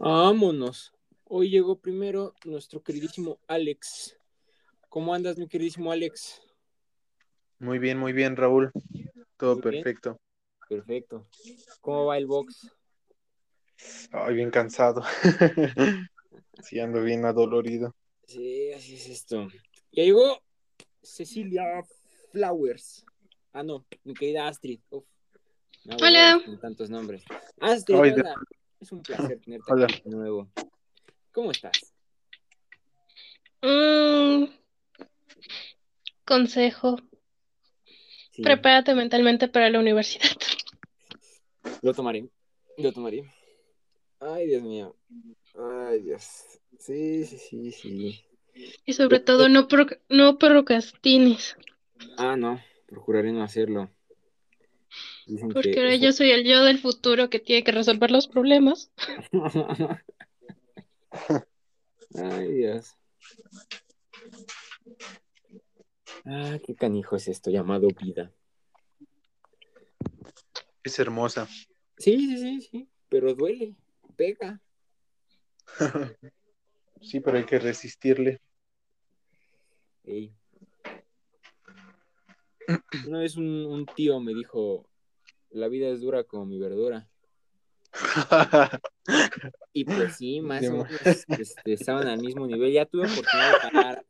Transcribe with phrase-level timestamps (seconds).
[0.00, 0.94] Vámonos.
[1.24, 4.16] Hoy llegó primero nuestro queridísimo Alex.
[4.88, 6.40] ¿Cómo andas, mi queridísimo Alex?
[7.58, 8.72] Muy bien, muy bien, Raúl.
[9.36, 9.82] Todo Muy bien.
[9.84, 10.18] perfecto.
[10.70, 11.28] Perfecto.
[11.82, 12.74] ¿Cómo va el box?
[14.10, 15.02] Ay, bien cansado.
[16.62, 17.94] Sí, ando bien adolorido.
[18.26, 19.48] Sí, así es esto.
[19.92, 20.40] Ya llegó
[21.02, 21.82] Cecilia
[22.32, 23.04] Flowers.
[23.52, 24.80] Ah, no, mi querida Astrid.
[24.90, 25.04] Uf,
[26.00, 26.40] Hola.
[26.44, 27.24] Con tantos nombres.
[27.60, 28.34] Astrid, Ay, hola.
[28.80, 29.86] Es un placer tenerte Hola.
[29.86, 30.48] aquí de nuevo.
[31.32, 31.92] ¿Cómo estás?
[33.62, 34.44] Mm,
[36.24, 36.96] consejo.
[38.32, 40.24] Sí, Prepárate mentalmente para la universidad.
[41.82, 42.28] lo tomaré.
[42.78, 43.30] Lo tomaré.
[44.20, 44.96] Ay, Dios mío.
[45.54, 46.60] Ay, Dios.
[46.78, 48.24] Sí, sí, sí, sí.
[48.84, 51.56] Y sobre todo, no, pro- no procrastines.
[52.16, 53.90] Ah, no, procuraré no hacerlo.
[55.30, 58.10] Dicen Porque que ahora eso- yo soy el yo del futuro que tiene que resolver
[58.10, 58.90] los problemas.
[62.16, 62.96] Ay, Dios.
[66.24, 68.32] Ah, qué canijo es esto llamado vida.
[70.82, 71.46] Es hermosa.
[71.98, 73.76] Sí, sí, sí, sí, pero duele,
[74.16, 74.60] pega.
[77.02, 78.42] Sí, pero hay que resistirle.
[80.04, 80.34] Ey.
[83.06, 84.89] Una vez un, un tío me dijo,
[85.50, 87.08] la vida es dura como mi verdura.
[89.72, 92.72] Y pues sí, más o menos este, estaban al mismo nivel.
[92.72, 94.06] Ya tuve oportunidad de calar,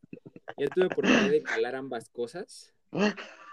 [0.58, 2.74] ya tuve oportunidad de calar ambas cosas.
[2.92, 3.08] Y no,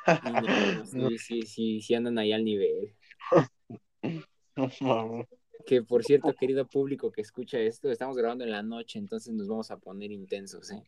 [0.93, 2.93] no, sí, sí, sí, sí andan ahí al nivel.
[5.67, 9.49] Que por cierto, querido público que escucha esto, estamos grabando en la noche, entonces nos
[9.49, 10.81] vamos a poner intensos, ¿eh?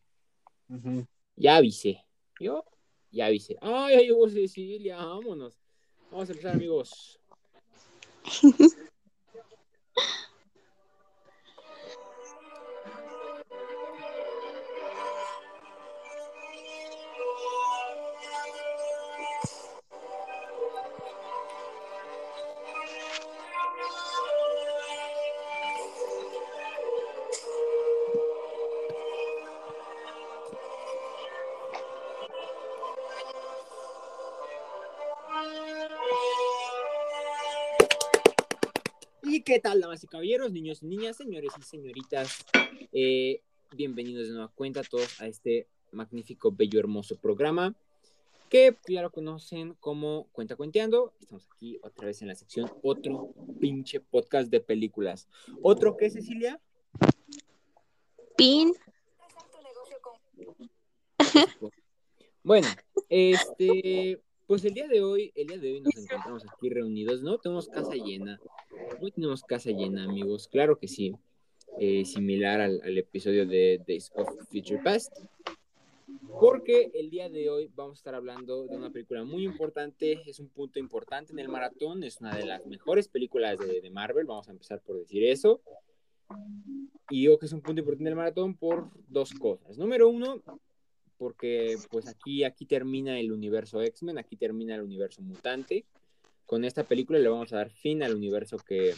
[1.36, 2.02] Ya avisé.
[2.40, 2.64] Yo
[3.10, 3.56] ya avisé.
[3.60, 5.59] Ay, ya llegó Cecilia, vámonos.
[6.10, 7.18] Vamos a empezar, amigos.
[39.50, 42.46] qué tal, damas y caballeros, niños y niñas, señores y señoritas?
[42.92, 47.74] Eh, bienvenidos de nueva cuenta todos a este magnífico, bello, hermoso programa
[48.48, 51.14] que ya lo conocen como Cuenta Cuenteando.
[51.18, 55.26] Estamos aquí otra vez en la sección Otro pinche podcast de películas.
[55.62, 56.60] ¿Otro qué, Cecilia?
[58.36, 58.72] Pin.
[62.44, 62.68] Bueno,
[63.08, 67.38] este, pues el día de hoy, el día de hoy nos encontramos aquí reunidos, ¿no?
[67.38, 68.40] Tenemos casa llena.
[69.00, 70.48] Hoy tenemos casa llena, amigos.
[70.48, 71.14] Claro que sí.
[71.78, 75.16] Eh, similar al, al episodio de Days of Future Past.
[76.40, 80.40] Porque el día de hoy vamos a estar hablando de una película muy importante, es
[80.40, 84.26] un punto importante en el maratón, es una de las mejores películas de, de Marvel,
[84.26, 85.60] vamos a empezar por decir eso.
[87.08, 89.78] Y yo que es un punto importante en el maratón por dos cosas.
[89.78, 90.42] Número uno,
[91.20, 95.84] porque pues aquí, aquí termina el universo X-Men, aquí termina el universo mutante.
[96.46, 98.94] Con esta película le vamos a dar fin al universo que,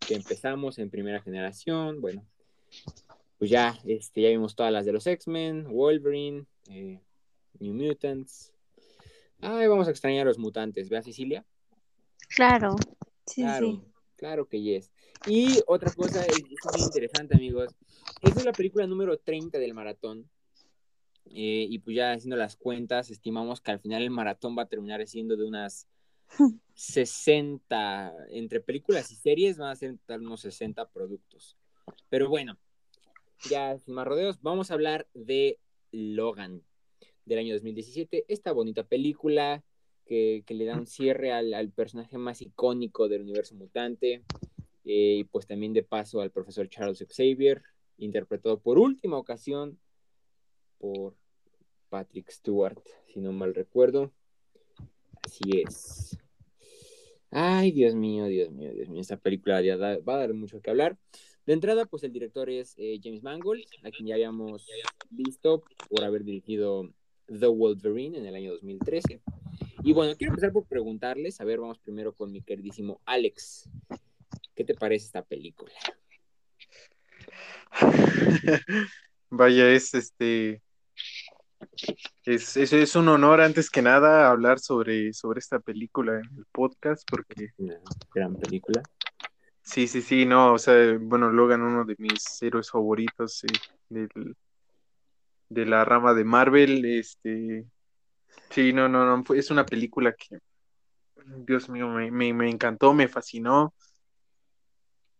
[0.00, 2.00] que empezamos en primera generación.
[2.00, 2.26] Bueno,
[3.38, 7.00] pues ya, este, ya vimos todas las de los X-Men, Wolverine, eh,
[7.60, 8.52] New Mutants.
[9.40, 11.46] Ay, vamos a extrañar a los mutantes, ¿vea Cecilia?
[12.34, 12.74] Claro.
[13.24, 13.82] Sí, Claro, sí.
[14.16, 14.90] claro que yes.
[15.28, 17.72] Y otra cosa es, es muy interesante, amigos.
[18.20, 20.28] Esta es la película número 30 del maratón.
[21.26, 24.68] Eh, y pues ya haciendo las cuentas, estimamos que al final el maratón va a
[24.68, 25.88] terminar siendo de unas
[26.74, 31.56] 60, entre películas y series van a ser unos 60 productos.
[32.08, 32.58] Pero bueno,
[33.48, 35.58] ya sin más rodeos, vamos a hablar de
[35.90, 36.62] Logan
[37.24, 38.24] del año 2017.
[38.28, 39.64] Esta bonita película
[40.06, 44.24] que, que le da un cierre al, al personaje más icónico del universo mutante.
[44.84, 47.62] eh, y pues también de paso al profesor Charles Xavier,
[47.98, 49.78] interpretado por última ocasión
[50.82, 51.14] por
[51.88, 54.12] Patrick Stewart, si no mal recuerdo.
[55.24, 56.18] Así es.
[57.30, 59.00] Ay, Dios mío, Dios mío, Dios mío.
[59.00, 60.98] Esta película ya va a dar mucho que hablar.
[61.46, 64.66] De entrada, pues el director es eh, James Mangold, a quien ya habíamos
[65.10, 66.92] visto por haber dirigido
[67.26, 69.22] The Wolverine en el año 2013.
[69.84, 73.70] Y bueno, quiero empezar por preguntarles, a ver, vamos primero con mi queridísimo Alex.
[74.54, 75.72] ¿Qué te parece esta película?
[79.30, 80.60] Vaya, es este.
[82.24, 86.46] Es, es, es un honor antes que nada hablar sobre, sobre esta película en el
[86.52, 87.78] podcast porque Una
[88.14, 88.82] gran película.
[89.62, 93.46] Sí, sí, sí, no, o sea, bueno, Logan, uno de mis héroes favoritos eh,
[93.88, 94.36] del-
[95.48, 97.66] de la rama de Marvel, este,
[98.50, 100.38] sí, no, no, no, es una película que,
[101.46, 103.74] Dios mío, me, me, me encantó, me fascinó.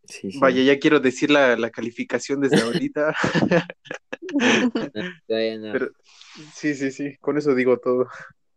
[0.05, 0.39] Sí, sí.
[0.41, 3.15] Vaya, ya quiero decir la, la calificación desde ahorita,
[5.29, 5.73] no.
[5.73, 5.91] pero
[6.55, 8.09] sí, sí, sí, con eso digo todo.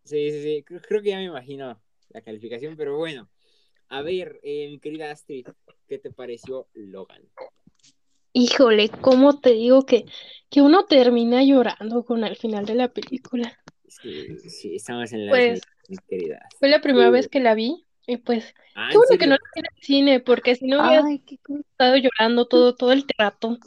[0.04, 0.62] Sí, sí, sí.
[0.64, 3.28] Creo, creo que ya me imagino la calificación, pero bueno.
[3.88, 5.46] A ver, eh, mi querida Astrid,
[5.88, 7.22] ¿qué te pareció Logan?
[8.32, 10.04] Híjole, ¿cómo te digo que,
[10.50, 13.58] que uno termina llorando con el final de la película?
[13.88, 16.40] Sí, sí, estamos en la Pues, mi querida.
[16.58, 17.12] Fue la primera Sí.
[17.12, 19.66] vez que la vi y pues Ah, qué ¿en bueno que no la vi en
[19.74, 23.58] el cine porque si no hubiera estado llorando todo, todo el rato.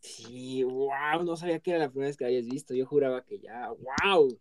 [0.00, 2.74] Sí, wow, no sabía que era la primera vez que la habías visto.
[2.74, 4.36] Yo juraba que ya, wow.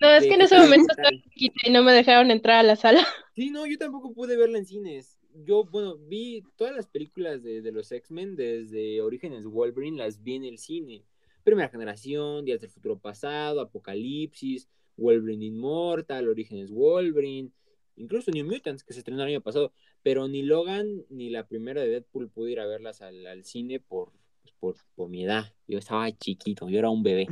[0.00, 2.62] No, es que en ese momento ¿qué estaba chiquita y no me dejaron entrar a
[2.62, 3.06] la sala.
[3.36, 5.18] Sí, no, yo tampoco pude verla en cines.
[5.32, 10.34] Yo, bueno, vi todas las películas de, de los X-Men desde Orígenes Wolverine, las vi
[10.34, 11.04] en el cine.
[11.44, 17.50] Primera generación, Días del Futuro Pasado, Apocalipsis, Wolverine Inmortal, Orígenes Wolverine,
[17.96, 19.72] incluso New Mutants, que se estrenó el año pasado.
[20.02, 23.80] Pero ni Logan ni la primera de Deadpool pude ir a verlas al, al cine
[23.80, 25.52] por, pues, por, por mi edad.
[25.66, 27.26] Yo estaba chiquito, yo era un bebé.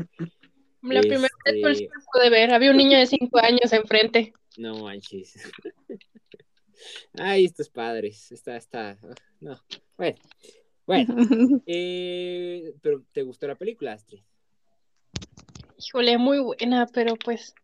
[0.82, 2.52] La primera vez Este- sí me pude ver.
[2.52, 4.32] Había un niño de cinco años enfrente.
[4.56, 5.34] No manches.
[7.14, 8.30] Ay, estos padres.
[8.32, 8.96] Está, está.
[9.40, 9.60] No.
[9.96, 10.18] Bueno.
[10.86, 11.14] Bueno.
[11.66, 14.22] eh, pero ¿te gustó la película, Astrid?
[15.78, 17.54] Híjole, muy buena, pero pues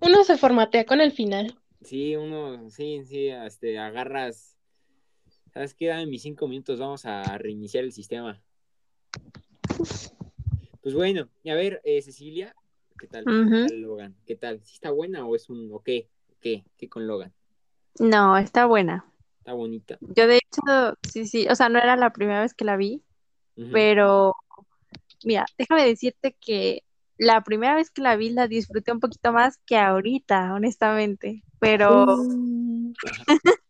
[0.00, 1.58] uno se formatea con el final.
[1.84, 4.56] Sí, uno, sí, sí, este, agarras.
[5.52, 5.88] ¿Sabes qué?
[5.88, 8.40] Dame mis cinco minutos, vamos a reiniciar el sistema.
[10.80, 12.54] Pues bueno, y a ver, eh, Cecilia,
[12.98, 13.24] ¿qué tal?
[13.24, 14.16] ¿Qué tal Logan?
[14.26, 14.60] ¿Qué tal?
[14.64, 16.08] ¿Sí está buena o es un o qué?
[16.40, 16.64] ¿Qué?
[16.76, 17.32] ¿Qué con Logan?
[17.98, 19.04] No, está buena.
[19.38, 19.98] Está bonita.
[20.00, 23.02] Yo de hecho, sí, sí, o sea, no era la primera vez que la vi,
[23.72, 24.34] pero
[25.24, 26.84] mira, déjame decirte que
[27.22, 32.06] la primera vez que la vi la disfruté un poquito más que ahorita, honestamente, pero,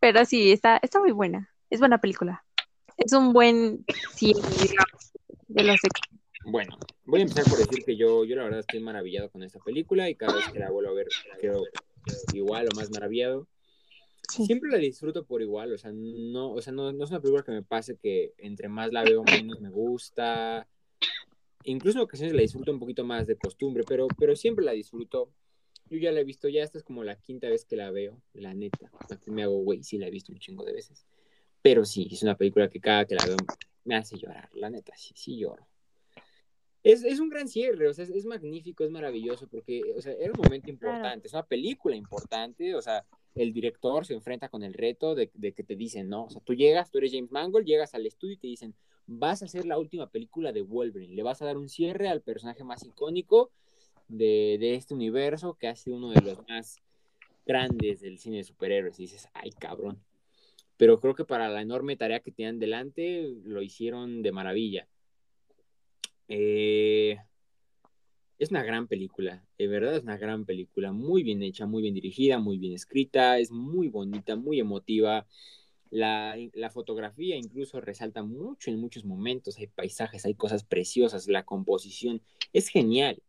[0.00, 1.50] pero sí, está, está muy buena.
[1.70, 2.44] Es buena película.
[2.98, 5.12] Es un buen cine, digamos,
[5.48, 5.80] de los
[6.44, 6.76] Bueno,
[7.06, 10.10] voy a empezar por decir que yo, yo la verdad estoy maravillado con esta película
[10.10, 11.06] y cada vez que la vuelvo a ver
[11.40, 11.62] quedo
[12.34, 13.48] igual o más maravillado.
[14.28, 14.44] Sí.
[14.44, 17.44] Siempre la disfruto por igual, o sea, no, o sea, no, no es una película
[17.44, 20.68] que me pase que entre más la veo menos me gusta.
[21.64, 25.32] Incluso en ocasiones la disfruto un poquito más de costumbre, pero, pero siempre la disfruto.
[25.90, 28.22] Yo ya la he visto, ya esta es como la quinta vez que la veo,
[28.32, 28.90] la neta.
[29.10, 31.04] Aquí me hago güey, sí la he visto un chingo de veces.
[31.62, 33.36] Pero sí, es una película que cada que la veo
[33.84, 35.66] me hace llorar, la neta, sí, sí lloro.
[36.82, 40.12] Es, es un gran cierre, o sea, es, es magnífico, es maravilloso, porque, o sea,
[40.12, 43.04] era un momento importante, es una película importante, o sea,
[43.34, 46.24] el director se enfrenta con el reto de, de que te dicen, ¿no?
[46.24, 48.74] O sea, tú llegas, tú eres James Mangold, llegas al estudio y te dicen,
[49.12, 52.22] vas a hacer la última película de Wolverine, le vas a dar un cierre al
[52.22, 53.50] personaje más icónico
[54.06, 56.78] de, este universo, que ha sido uno de los más
[57.44, 60.00] grandes del cine de superhéroes, y dices, ay, cabrón.
[60.76, 64.86] Pero creo que para la enorme tarea que tenían delante, lo hicieron de maravilla.
[66.28, 67.18] Eh,
[68.38, 71.94] es una gran película, de verdad es una gran película, muy bien hecha, muy bien
[71.94, 75.26] dirigida, muy bien escrita, es muy bonita, muy emotiva.
[75.90, 81.44] La, la fotografía incluso resalta mucho en muchos momentos, hay paisajes, hay cosas preciosas, la
[81.44, 82.22] composición
[82.52, 83.22] es genial,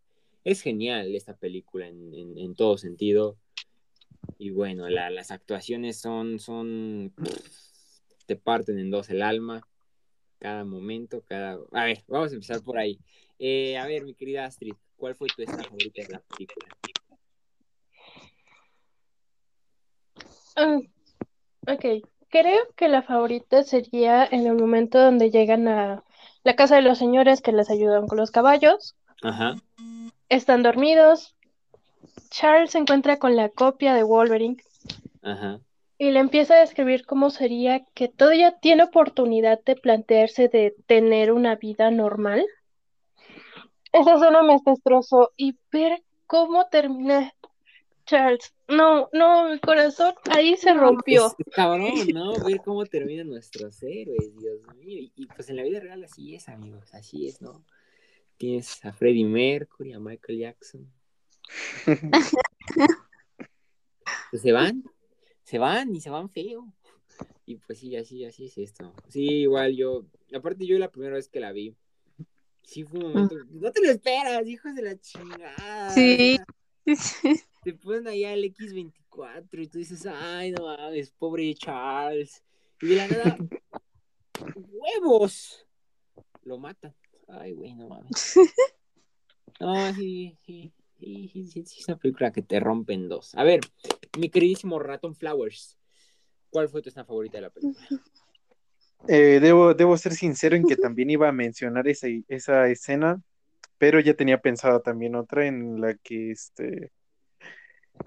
[0.44, 3.38] es genial esta película en, en, todo sentido.
[4.38, 7.14] Y bueno, la, las actuaciones son, son,
[8.28, 9.68] te parten en dos el alma,
[10.38, 11.60] cada momento, cada...
[11.72, 13.00] A ver, vamos a empezar por ahí.
[13.40, 16.78] Eh, a ver, mi querida Astrid, ¿cuál fue tu escena favorita de la película?
[20.56, 20.80] Ah,
[21.68, 26.04] ok, creo que la favorita sería en el momento donde llegan a
[26.44, 28.96] la casa de los señores que les ayudan con los caballos.
[29.22, 29.56] Ajá.
[30.30, 31.36] Están dormidos.
[32.30, 34.58] Charles se encuentra con la copia de Wolverine
[35.22, 35.60] Ajá.
[35.98, 41.32] y le empieza a describir cómo sería que todavía tiene oportunidad de plantearse de tener
[41.32, 42.46] una vida normal.
[43.92, 47.34] Esa zona me destrozó y ver cómo termina
[48.12, 48.54] Charles.
[48.68, 51.28] No, no, mi corazón ahí se rompió.
[51.28, 52.34] Es, es cabrón, ¿no?
[52.44, 55.00] Ver cómo terminan nuestros héroes, Dios mío.
[55.00, 57.64] Y, y, pues en la vida real así es, amigos, así es, ¿no?
[58.36, 60.92] Tienes a Freddie Mercury, a Michael Jackson.
[64.32, 64.84] pues se van,
[65.44, 66.68] se van y se van feo.
[67.46, 68.94] Y pues sí, así, así es esto.
[69.08, 71.78] Sí, igual yo, aparte yo la primera vez que la vi,
[72.62, 75.92] sí fue un momento, no te lo esperas, hijos de la chingada.
[75.92, 76.38] Sí.
[77.64, 82.44] Te ponen ahí al X23 cuatro y tú dices, ay, no mames, pobre Charles.
[82.82, 83.38] Y de la nada,
[84.56, 85.68] huevos,
[86.44, 86.96] lo matan.
[87.28, 88.36] Ay, güey, no mames.
[89.60, 93.36] No, sí, sí, sí, sí, es una película que te rompe en dos.
[93.36, 93.60] A ver,
[94.18, 95.78] mi queridísimo Raton Flowers,
[96.50, 97.86] ¿cuál fue tu escena favorita de la película?
[99.08, 103.20] Eh, debo, debo ser sincero en que también iba a mencionar esa, esa escena,
[103.80, 106.92] pero ya tenía pensado también otra en la que este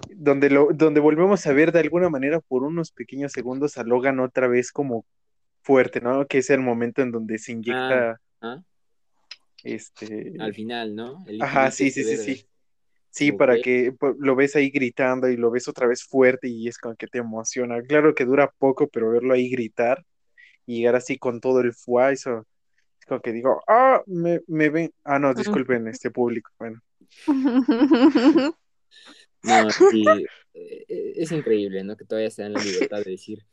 [0.09, 4.21] donde lo, donde volvemos a ver de alguna manera por unos pequeños segundos a Logan
[4.21, 5.05] otra vez como
[5.63, 6.27] fuerte, ¿no?
[6.27, 8.63] Que es el momento en donde se inyecta ¿Ah?
[9.63, 11.25] este Al final, ¿no?
[11.27, 12.47] El Ajá, sí, sí, sí, sí.
[13.11, 16.79] Sí, para que lo ves ahí gritando y lo ves otra vez fuerte y es
[16.79, 17.81] como que te emociona.
[17.81, 20.05] Claro que dura poco, pero verlo ahí gritar
[20.67, 22.45] y llegar así con todo el fuá, eso
[22.99, 24.93] es como que digo, ah, me, me ven.
[25.05, 26.51] Ah, no, disculpen, este público.
[26.59, 26.81] Bueno,
[29.45, 30.05] No, sí,
[30.55, 31.97] eh, eh, es increíble, ¿no?
[31.97, 33.45] Que todavía se dan la libertad de decir,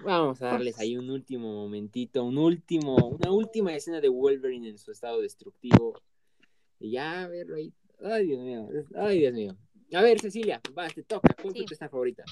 [0.00, 4.78] vamos a darles ahí un último momentito, un último, una última escena de Wolverine en
[4.78, 6.00] su estado destructivo.
[6.78, 7.72] Y ya verlo ahí.
[8.02, 9.56] Ay, Dios mío, ay, Dios mío.
[9.92, 11.34] A ver, Cecilia, va, te toca.
[11.34, 11.64] ¿Cuál Sí.
[11.66, 12.24] tu escena favorita?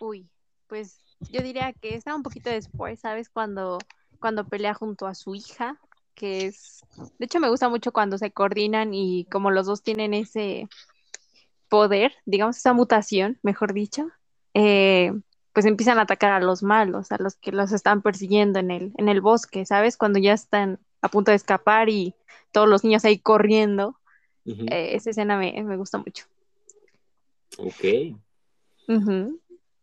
[0.00, 0.26] Uy,
[0.66, 0.98] pues
[1.30, 3.28] yo diría que está un poquito después, ¿sabes?
[3.28, 3.78] Cuando,
[4.20, 5.78] cuando pelea junto a su hija,
[6.14, 6.80] que es,
[7.18, 10.68] de hecho me gusta mucho cuando se coordinan y como los dos tienen ese
[11.72, 14.10] poder, digamos, esa mutación, mejor dicho,
[14.52, 15.10] eh,
[15.54, 18.92] pues empiezan a atacar a los malos, a los que los están persiguiendo en el,
[18.98, 19.96] en el bosque, ¿sabes?
[19.96, 22.14] Cuando ya están a punto de escapar y
[22.50, 23.98] todos los niños ahí corriendo,
[24.44, 26.26] eh, esa escena me, me gusta mucho.
[27.56, 28.18] Ok.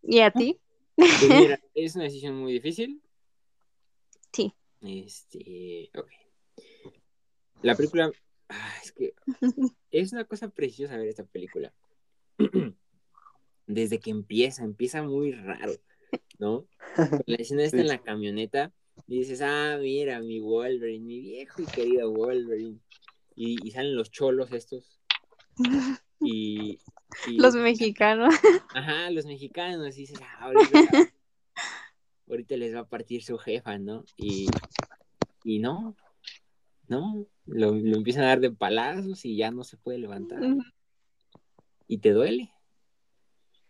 [0.04, 0.60] ¿Y a ti?
[0.96, 3.02] Pues mira, es una decisión muy difícil.
[4.32, 4.54] Sí.
[4.82, 6.08] Este, ok.
[7.64, 8.12] La película,
[8.50, 9.14] ah, es que
[9.92, 11.74] es una cosa preciosa ver esta película.
[13.68, 15.74] Desde que empieza, empieza muy raro,
[16.40, 16.66] ¿no?
[16.96, 17.82] Con La escena está Sí.
[17.82, 18.74] en la camioneta
[19.08, 22.80] y dices, ah, mira, mi Wolverine, mi viejo y querido Wolverine.
[23.36, 25.00] Y, y salen los cholos estos.
[26.20, 26.80] Y,
[27.28, 28.34] y- Los mexicanos.
[28.74, 30.70] Ajá, los mexicanos, y dices, "Ah, ahorita,
[32.28, 34.04] ahorita les va a partir su jefa, ¿no?
[34.18, 34.48] Y,
[35.44, 35.96] y no,
[36.90, 40.42] no, lo, lo empiezan a dar de palazos y ya no se puede levantar.
[41.88, 42.52] Y te duele.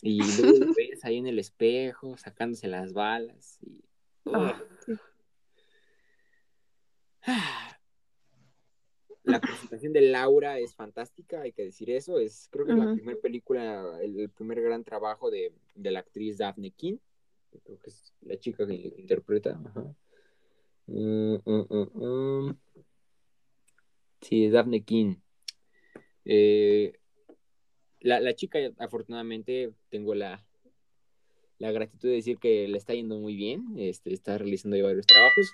[0.01, 3.59] Y luego lo ves ahí en el espejo, sacándose las balas.
[3.61, 3.83] Y.
[9.23, 12.17] La presentación de Laura es fantástica, hay que decir eso.
[12.17, 16.39] Es, creo que la primera película, el, el primer gran trabajo de, de la actriz
[16.39, 16.97] Daphne King.
[17.63, 19.61] Creo que es la chica que interpreta.
[19.63, 19.93] Ajá.
[20.87, 22.57] Mm, mm, mm, mm.
[24.21, 25.15] Sí, Daphne King.
[26.25, 26.93] Eh,
[28.01, 30.45] la, la chica, afortunadamente, tengo la,
[31.57, 33.65] la gratitud de decir que le está yendo muy bien.
[33.77, 35.51] Este, está realizando varios trabajos.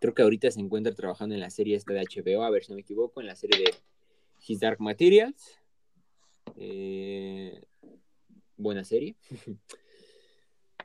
[0.00, 2.72] Creo que ahorita se encuentra trabajando en la serie esta de HBO, a ver si
[2.72, 3.74] no me equivoco, en la serie de
[4.46, 5.58] His Dark Materials.
[6.56, 7.62] Eh,
[8.56, 9.16] buena serie.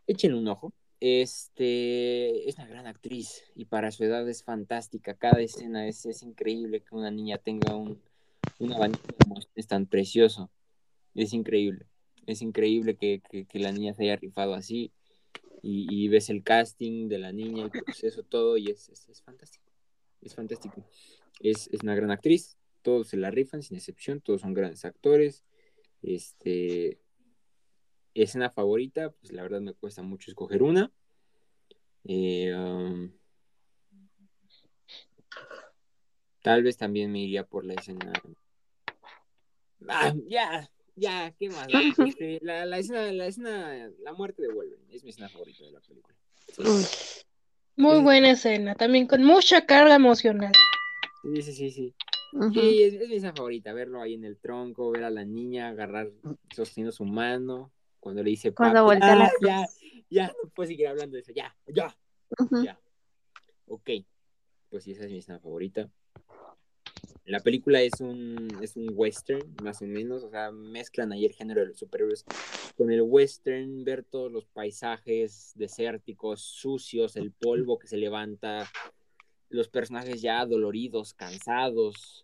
[0.08, 0.74] Échenle un ojo.
[1.00, 5.14] Este es una gran actriz y para su edad es fantástica.
[5.14, 8.02] Cada escena es, es increíble que una niña tenga un,
[8.60, 10.50] un abanico de emociones tan precioso.
[11.14, 11.86] Es increíble.
[12.26, 14.92] Es increíble que, que, la niña se haya rifado así
[15.62, 19.22] y, y ves el casting de la niña, el proceso, todo, y es, es, es
[19.22, 19.72] fantástico.
[20.22, 20.84] Es fantástico.
[21.40, 25.46] Es, es, una gran actriz, todos se la rifan sin excepción, todos son grandes actores.
[26.02, 27.00] Este,
[28.24, 30.92] escena favorita, pues la verdad me cuesta mucho escoger una.
[32.06, 33.12] Eh, um,
[36.42, 38.14] tal vez también me iría por la escena.
[39.90, 41.68] Ah, ya, ya, ¿qué más?
[41.98, 45.72] Este, la, la, escena, la escena, la muerte de Wolverine, es mi escena favorita de
[45.72, 46.16] la película.
[47.76, 50.54] Muy buena escena, también con mucha carga emocional.
[51.22, 51.96] Sí, sí, sí, sí.
[52.34, 52.54] Ujú.
[52.54, 55.70] Sí, es, es mi escena favorita, verlo ahí en el tronco, ver a la niña
[55.70, 56.10] agarrar,
[56.56, 59.68] sosteniendo su mano, cuando le dice Cuando voltea "Ah, ya,
[60.10, 61.96] ya, no puedo seguir hablando de eso, ya, ya,
[62.64, 62.80] ya.
[63.68, 63.90] Ok,
[64.70, 65.90] pues esa es mi escena favorita.
[67.26, 71.34] La película es un, es un western, más o menos, o sea, mezclan ahí el
[71.34, 72.24] género de los superhéroes
[72.78, 78.72] con el western, ver todos los paisajes desérticos, sucios, el polvo que se levanta,
[79.50, 82.24] los personajes ya doloridos, cansados,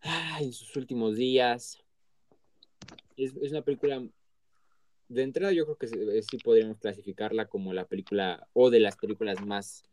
[0.00, 1.82] ay, en sus últimos días.
[3.16, 4.02] Es, es una película,
[5.08, 8.96] de entrada yo creo que sí, sí podríamos clasificarla como la película, o de las
[8.96, 9.84] películas más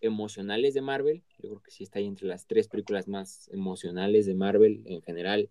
[0.00, 1.22] emocionales de Marvel.
[1.38, 5.02] Yo creo que sí está ahí entre las tres películas más emocionales de Marvel en
[5.02, 5.48] general.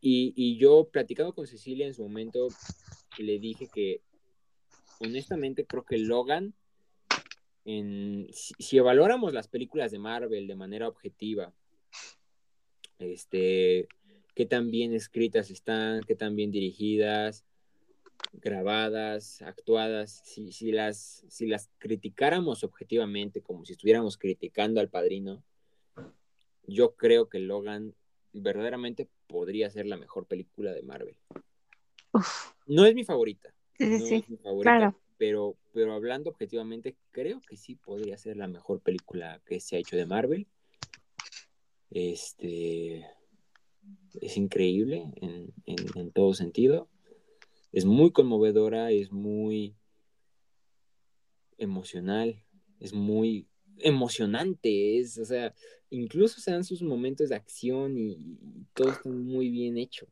[0.00, 2.48] Y, y yo, platicando con Cecilia en su momento,
[3.18, 4.02] le dije que
[4.98, 6.54] honestamente creo que Logan,
[7.64, 11.54] en, si, si evaluáramos las películas de Marvel de manera objetiva,
[12.98, 13.86] este,
[14.34, 17.44] qué tan bien escritas están, qué tan bien dirigidas,
[18.32, 25.42] grabadas, actuadas, si, si, las, si las criticáramos objetivamente, como si estuviéramos criticando al padrino,
[26.66, 27.94] yo creo que Logan
[28.32, 31.16] verdaderamente podría ser la mejor película de Marvel.
[32.12, 34.14] Uf, No es mi favorita, sí, sí, no sí.
[34.14, 34.98] es mi favorita, claro.
[35.18, 39.80] pero, pero hablando objetivamente, creo que sí podría ser la mejor película que se ha
[39.80, 40.46] hecho de Marvel.
[41.90, 43.06] Este
[44.20, 46.88] es increíble en, en- todo sentido.
[47.72, 49.74] Es muy conmovedora, es muy
[51.58, 52.42] emocional,
[52.80, 53.46] es muy
[53.78, 55.54] emocionante, es, o sea,
[55.90, 60.06] incluso se dan sus momentos de acción y, y todo está muy bien hecho.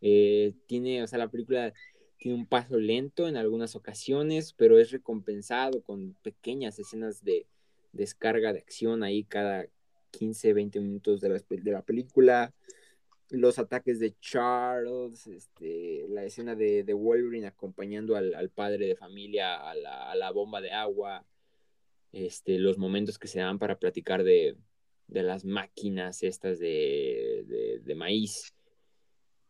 [0.00, 1.72] Eh, tiene, o sea, la película
[2.18, 7.46] tiene un paso lento en algunas ocasiones, pero es recompensado con pequeñas escenas de
[7.92, 9.66] descarga de acción ahí cada
[10.10, 12.54] 15, 20 minutos de la, de la película.
[13.30, 18.94] Los ataques de Charles, este, la escena de, de Wolverine acompañando al, al, padre de
[18.94, 21.26] familia a la, a la, bomba de agua,
[22.12, 24.56] este, los momentos que se dan para platicar de,
[25.08, 28.52] de las máquinas estas de, de, de maíz.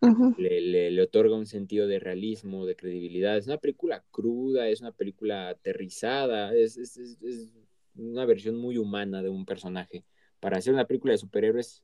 [0.01, 0.37] Uh -huh.
[0.37, 3.37] le, le, le, otorga un sentido de realismo, de credibilidad.
[3.37, 7.51] Es una película cruda, es una película aterrizada, es, es, es, es,
[7.95, 10.05] una versión muy humana de un personaje.
[10.39, 11.83] Para hacer una película de superhéroes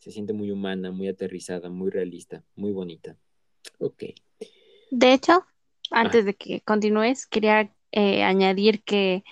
[0.00, 3.16] se siente muy humana, muy aterrizada, muy realista, muy bonita.
[3.78, 4.04] Ok.
[4.90, 5.44] De hecho,
[5.90, 6.24] antes ah.
[6.24, 9.22] de que continúes, quería eh, añadir que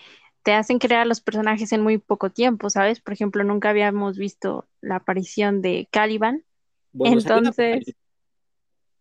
[0.42, 3.00] te hacen crear los personajes en muy poco tiempo, ¿sabes?
[3.00, 6.44] Por ejemplo, nunca habíamos visto la aparición de Caliban.
[6.92, 7.94] Bueno, Entonces...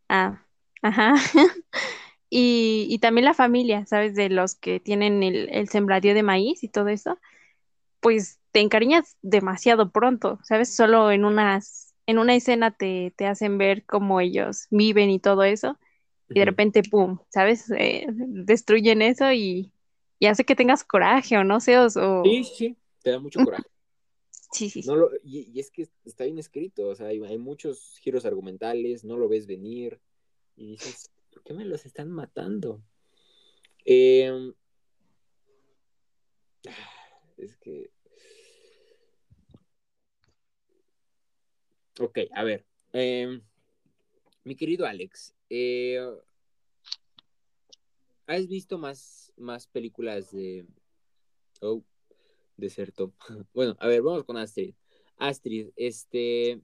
[0.10, 0.46] Ah,
[0.82, 1.16] ajá.
[2.30, 4.16] y, y, también la familia, ¿sabes?
[4.16, 7.20] De los que tienen el, el, sembradío de maíz y todo eso,
[8.08, 10.74] pues te encariñas demasiado pronto, ¿sabes?
[10.74, 15.44] Solo en unas, en una escena te, te hacen ver cómo ellos viven y todo
[15.44, 15.78] eso,
[16.30, 17.70] y de repente, pum, ¿sabes?
[17.78, 19.74] Eh, destruyen eso y,
[20.20, 21.90] y, hace que tengas coraje o no sé, o...
[22.24, 23.64] Sí, sí, te da mucho coraje.
[24.54, 24.82] Sí, sí.
[24.86, 28.24] No lo, y, y, es que está bien escrito, o sea, hay, hay, muchos giros
[28.24, 30.00] argumentales, no lo ves venir
[30.56, 32.82] y dices, ¿por qué me los están matando?
[33.84, 34.54] Eh,
[37.38, 37.92] es que...
[42.00, 42.66] Ok, a ver.
[42.94, 43.40] Eh,
[44.44, 46.00] mi querido Alex, eh,
[48.28, 50.66] ¿has visto más, más películas de...
[51.62, 51.84] Oh,
[52.56, 53.14] deserto.
[53.54, 54.74] Bueno, a ver, vamos con Astrid.
[55.18, 56.62] Astrid, este.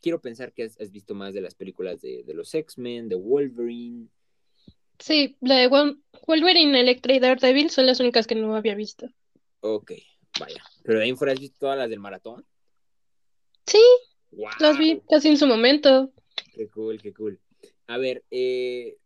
[0.00, 3.16] Quiero pensar que has, has visto más de las películas de, de los X-Men, de
[3.16, 4.08] Wolverine.
[4.98, 5.68] Sí, la de
[6.26, 9.08] Wolverine, Electra y Daredevil son las únicas que no había visto.
[9.60, 9.92] Ok,
[10.38, 10.62] vaya.
[10.82, 12.44] ¿Pero de ahí fuera has visto todas las del maratón?
[13.70, 13.82] Sí,
[14.32, 14.50] wow.
[14.58, 16.12] las vi casi en su momento.
[16.54, 17.40] Qué cool, qué cool.
[17.86, 18.96] A ver, eh.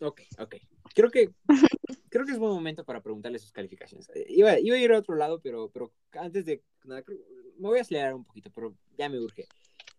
[0.00, 0.56] Ok, ok
[0.94, 1.30] creo que
[2.08, 4.08] creo que es buen momento para preguntarle sus calificaciones.
[4.28, 7.18] Iba, iba a ir a otro lado, pero, pero antes de nada, creo,
[7.58, 9.46] me voy a acelerar un poquito, pero ya me urge.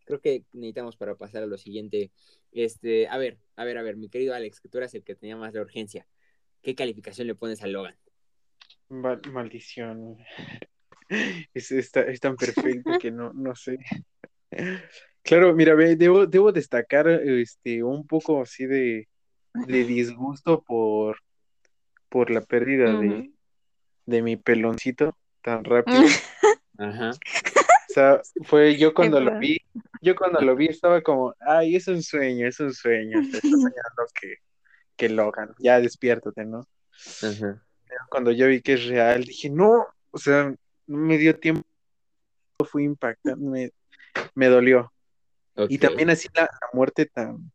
[0.05, 2.11] Creo que necesitamos para pasar a lo siguiente.
[2.51, 5.15] Este, a ver, a ver, a ver, mi querido Alex, que tú eras el que
[5.15, 6.07] tenía más la urgencia.
[6.61, 7.95] ¿Qué calificación le pones a Logan?
[8.89, 10.17] Mal, maldición.
[11.53, 13.77] Es, es, es, tan perfecto que no, no sé.
[15.21, 19.07] Claro, mira, debo, debo destacar este, un poco así de,
[19.53, 21.19] de disgusto por,
[22.09, 23.21] por la pérdida uh -huh.
[23.21, 23.31] de,
[24.05, 26.01] de mi peloncito tan rápido.
[26.77, 27.11] Ajá.
[27.11, 29.57] O sea, fue yo cuando lo vi,
[30.01, 33.39] yo cuando lo vi estaba como, ay, es un sueño, es un sueño, te está
[33.49, 34.35] soñando que,
[34.97, 36.67] que Logan, ya despiértate, ¿no?
[37.21, 37.64] Ajá.
[38.09, 40.53] Cuando yo vi que es real, dije, no, o sea,
[40.87, 41.65] no me dio tiempo,
[42.69, 43.71] fui impactante, me,
[44.33, 44.91] me dolió.
[45.55, 45.75] Okay.
[45.75, 47.51] Y también así la, la muerte tan,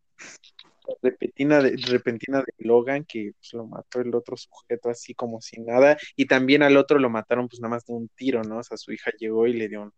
[1.03, 5.67] repentina de, repentina de Logan que pues, lo mató el otro sujeto así como sin
[5.67, 8.59] nada y también al otro lo mataron pues nada más de un tiro, ¿no?
[8.59, 9.93] O sea, su hija llegó y le dio un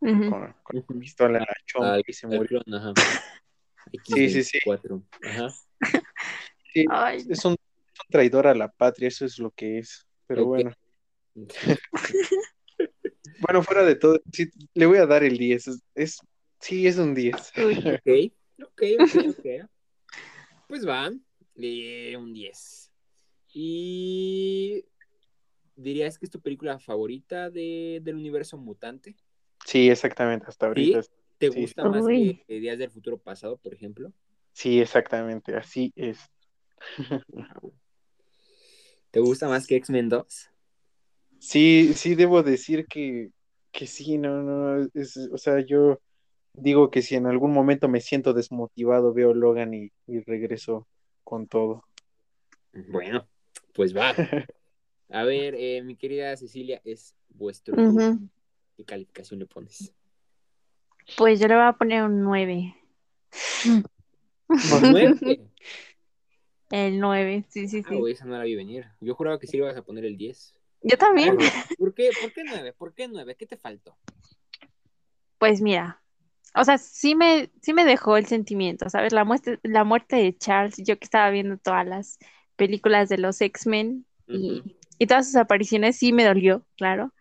[0.00, 0.62] uh -huh.
[0.62, 2.60] con, con pistola en la chompa y se murió.
[2.62, 2.92] Clon, ajá.
[4.04, 4.58] sí, sí, sí.
[5.24, 5.48] Ajá.
[6.72, 7.56] sí es, un, es, un,
[8.08, 10.06] traidor a la patria, eso es lo que es.
[10.26, 10.64] Pero okay.
[10.64, 10.76] bueno.
[13.40, 15.68] bueno, fuera de todo, sí, le voy a dar el 10.
[15.68, 16.18] Es, es
[16.60, 17.34] sí, es un 10.
[17.56, 18.32] Ok.
[18.60, 19.70] Ok, ok, ok.
[20.66, 21.10] Pues va,
[21.56, 22.92] eh, un 10.
[23.54, 24.84] Y
[25.76, 29.16] ¿dirías que es tu película favorita de, del universo mutante?
[29.64, 31.02] Sí, exactamente, hasta ahorita.
[31.38, 31.60] ¿Te Sí.
[31.60, 32.42] gusta más Uy.
[32.46, 34.12] que Días del Futuro Pasado, por ejemplo?
[34.52, 36.18] Sí, exactamente, así es.
[39.10, 40.50] ¿Te gusta más que X-Men 2?
[41.38, 43.30] Sí, sí debo decir que,
[43.72, 46.00] que sí, no, no, es, o sea, yo
[46.52, 50.86] digo que si en algún momento me siento desmotivado, veo Logan y, y regreso
[51.24, 51.84] con todo.
[52.72, 53.26] Bueno,
[53.72, 54.14] pues va.
[55.10, 57.74] A ver, eh, mi querida Cecilia, es vuestro.
[57.76, 58.28] Ujú.
[58.76, 59.92] ¿Qué calificación le pones?
[61.16, 62.76] Pues yo le voy a poner un 9.
[64.82, 65.47] ¿Nueve?
[66.70, 67.96] El 9, sí, sí, Ah, sí.
[67.96, 68.86] güey, esa no la vi venir.
[69.00, 70.54] Yo juraba que sí le ibas a poner el 10.
[70.82, 71.36] Yo también.
[71.78, 72.10] ¿Por qué?
[72.20, 72.72] ¿Por qué 9?
[72.74, 73.36] ¿Por qué 9?
[73.36, 73.96] ¿Qué te faltó?
[75.38, 76.02] Pues mira,
[76.54, 79.12] o sea, sí me, sí me dejó el sentimiento, ¿sabes?
[79.12, 82.18] La muerte, la muerte de Charles, yo que estaba viendo todas las
[82.56, 87.14] películas de los X-Men y, todas sus apariciones, sí me dolió, claro.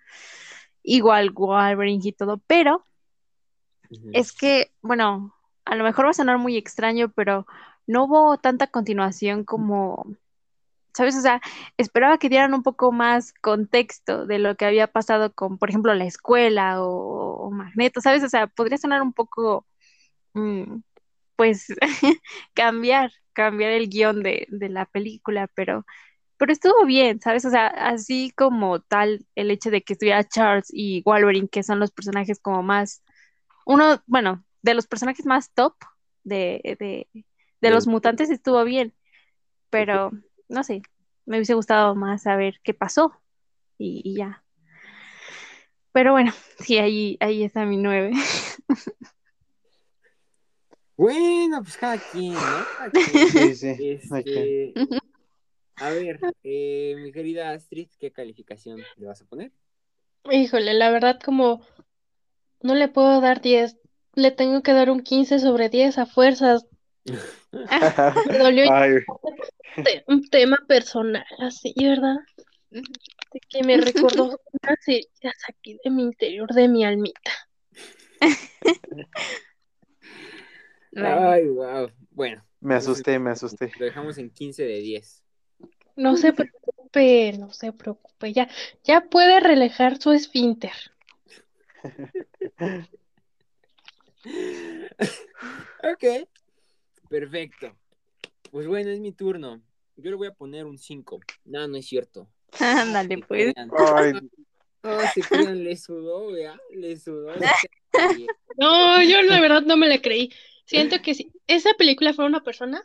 [0.82, 2.86] Igual Wolverine y todo, pero
[4.14, 7.46] es que, bueno, a lo mejor va a sonar muy extraño, pero
[7.88, 10.06] no hubo tanta continuación como,
[10.94, 11.16] ¿sabes?
[11.18, 11.42] O sea,
[11.78, 15.94] esperaba que dieran un poco más contexto de lo que había pasado con, por ejemplo,
[15.94, 18.24] la escuela o, o Magneto, ¿sabes?
[18.24, 19.68] O sea, podría sonar un poco,
[20.34, 20.82] mm,
[21.36, 21.68] pues,
[22.56, 25.86] cambiar, cambiar el guion de, de la película, pero,
[26.38, 27.46] pero estuvo bien, ¿sabes?
[27.46, 31.80] O sea, así como tal, el hecho de que estuviera Charles y Wolverine, que son
[31.80, 33.04] los personajes como más,
[33.66, 35.76] uno, bueno, de los personajes más top
[36.24, 37.08] de, de,
[37.62, 38.94] de los mutantes estuvo bien,
[39.70, 40.12] pero
[40.50, 40.82] no sé,
[41.26, 43.14] me hubiese gustado más saber qué pasó
[43.78, 44.44] y, y ya.
[45.92, 48.12] Pero bueno, sí, ahí, ahí está mi nueve.
[50.98, 52.40] Bueno, pues cada quien, ¿no?
[52.40, 52.90] Cada
[53.32, 53.56] quien.
[53.56, 53.88] Sí, sí.
[53.88, 54.74] Este,
[55.76, 59.52] a ver, eh, mi querida Astrid, ¿qué calificación le vas a poner?
[60.32, 61.62] Híjole, la verdad como
[62.62, 63.78] no le puedo dar 10,
[64.16, 66.66] le tengo que dar un 15 sobre 10 a fuerzas.
[68.28, 68.66] Me dolió
[70.08, 72.18] un tema personal así, ¿verdad?
[72.70, 72.82] De
[73.50, 74.26] que me recordó
[74.64, 77.32] unas heridas aquí de mi interior, de mi almita.
[80.96, 81.90] Ay, wow.
[82.12, 83.72] Bueno, me asusté, me asusté.
[83.78, 85.24] lo dejamos en 15 de 10.
[85.96, 88.50] No se preocupe, no se preocupe, ya,
[88.84, 90.74] ya puede relajar su esfínter.
[95.84, 96.28] Ok,
[97.10, 97.76] perfecto.
[98.52, 99.62] Pues bueno, es mi turno.
[99.96, 101.20] Yo le voy a poner un 5.
[101.46, 102.30] No, no es cierto.
[102.60, 103.54] Ándale, pues.
[103.96, 104.14] Ay,
[104.84, 106.58] No, se crean, le sudó, ¿verdad?
[106.74, 107.34] Le sudó.
[108.60, 110.32] No, yo la verdad no me la creí.
[110.66, 112.84] Siento que si esa película fuera una persona,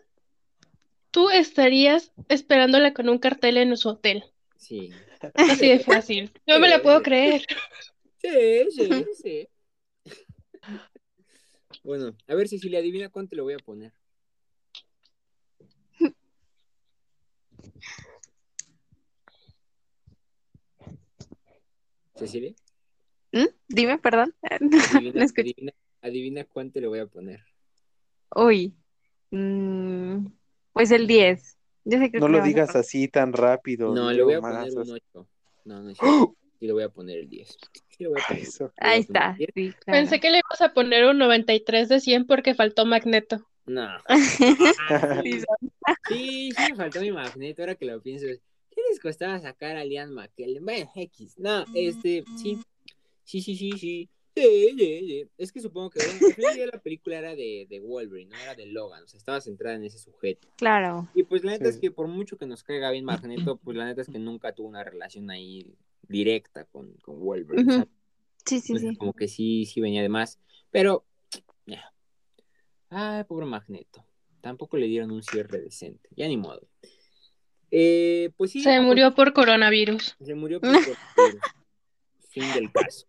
[1.11, 4.25] tú estarías esperándola con un cartel en su hotel.
[4.57, 4.91] Sí.
[5.35, 6.31] Así de fácil.
[6.47, 7.47] No me la puedo creer.
[8.19, 9.49] Sí, sí, sí.
[11.83, 13.93] Bueno, a ver, Cecilia, adivina cuánto le voy a poner.
[22.15, 22.55] Cecilia,
[23.33, 23.47] ¿Mm?
[23.69, 24.35] Dime, perdón.
[24.43, 25.73] adivina, adivina,
[26.03, 27.41] adivina cuánto le voy a poner.
[28.35, 28.75] Uy.
[29.31, 30.27] Mm,
[30.73, 31.57] pues el 10.
[31.85, 33.95] Yo sé que no lo digas así tan rápido.
[33.95, 34.93] No, le voy a poner un así.
[35.15, 35.29] 8.
[35.65, 36.37] No, no es cierto.
[36.61, 37.49] Sí, le voy a poner el 10.
[37.49, 38.73] Sí, le voy a poner.
[38.77, 39.31] Ahí está.
[39.31, 39.51] el 10.
[39.55, 39.99] Sí, claro.
[39.99, 43.47] Pensé que le ibas a poner un 93 de 100 porque faltó Magneto.
[43.67, 43.89] No.
[44.91, 45.23] Ah,
[46.09, 46.75] Sí, sí.
[46.77, 48.27] Faltó mi magneto, ahora que lo pienso.
[48.75, 50.65] ¿Qué les costaba sacar a Liam McKellen?
[50.65, 51.39] Bueno, X.
[51.39, 52.59] No, este, sí.
[53.25, 54.09] Sí, sí, sí, sí.
[54.35, 55.29] Sí, sí, sí.
[55.37, 56.01] Es que supongo que
[56.39, 59.77] bueno, la película era de, de Wolverine, no era de Logan, o sea, estaba centrada
[59.77, 60.49] en ese sujeto.
[60.57, 61.09] Claro.
[61.15, 61.71] Y pues la neta Sí.
[61.73, 64.55] es que por mucho que nos caiga bien Magneto, pues la neta es que nunca
[64.55, 65.75] tuvo una relación ahí
[66.09, 67.87] directa con, con Wolverine.
[68.47, 68.97] Sí, sí, Entonces, sí.
[68.97, 70.39] como que sí, sí venía de más.
[70.71, 71.05] Pero,
[71.67, 71.93] ya.
[72.89, 74.03] Ay, pobre Magneto.
[74.41, 76.09] Tampoco le dieron un cierre decente.
[76.17, 76.67] Ya ni modo.
[77.75, 78.61] Eh, pues sí.
[78.63, 80.15] Se murió por coronavirus.
[80.23, 81.41] Se murió por coronavirus.
[82.29, 83.07] Fin del caso.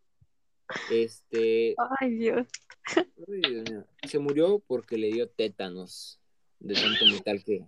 [0.90, 1.76] Este.
[2.00, 2.48] Ay, Dios.
[2.96, 3.06] ay,
[3.52, 3.86] Dios mío.
[4.08, 6.20] Se murió porque le dio tétanos
[6.60, 7.66] de tanto metal que.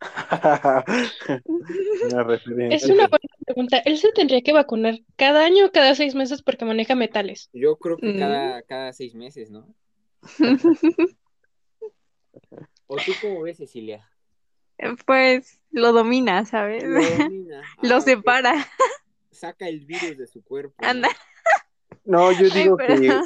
[1.44, 2.74] Una.
[2.74, 3.78] Es una buena pregunta.
[3.84, 7.50] Él se tendría que vacunar cada año o cada seis meses porque maneja metales.
[7.52, 8.18] Yo creo que Mm.
[8.18, 9.74] cada, cada seis meses, ¿no?
[12.86, 14.08] ¿O tú cómo ves, Cecilia?
[15.06, 16.84] Pues lo domina, ¿sabes?
[16.84, 17.62] Lo domina.
[17.82, 18.66] Lo Ah, separa.
[19.30, 20.74] Saca el virus de su cuerpo.
[20.80, 20.88] ¿no?
[20.88, 21.08] Anda.
[22.04, 23.20] No, yo digo pero- que,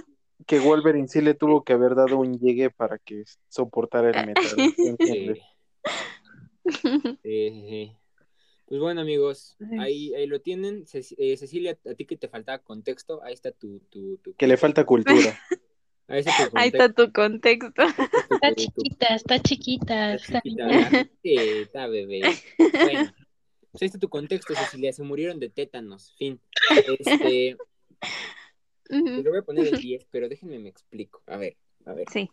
[0.47, 4.45] que Wolverine sí le tuvo que haber dado un llegue para que soportara el metal.
[6.69, 7.97] sí, sí.
[8.67, 10.85] Pues bueno, amigos, ahí, ahí lo tienen.
[11.19, 13.81] Eh, Cecilia, a ti que te faltaba contexto, ahí está tu...
[13.91, 15.39] tu, tu- Que le falta cultura.
[16.13, 17.83] Ahí está tu Ahí está tu contexto.
[18.31, 20.15] Está chiquita, está chiquita.
[20.15, 21.09] Está está chiquita.
[21.23, 22.21] Chiquita, bebé.
[22.59, 23.15] Bueno,
[23.71, 24.93] pues ahí está tu contexto, Cecilia.
[24.93, 26.13] Se murieron de tétanos.
[26.19, 26.39] Fin.
[26.99, 27.57] Este,
[28.91, 31.23] le voy a poner el 10, pero déjenme me explico.
[31.27, 32.07] A ver, a ver.
[32.13, 32.29] Sí.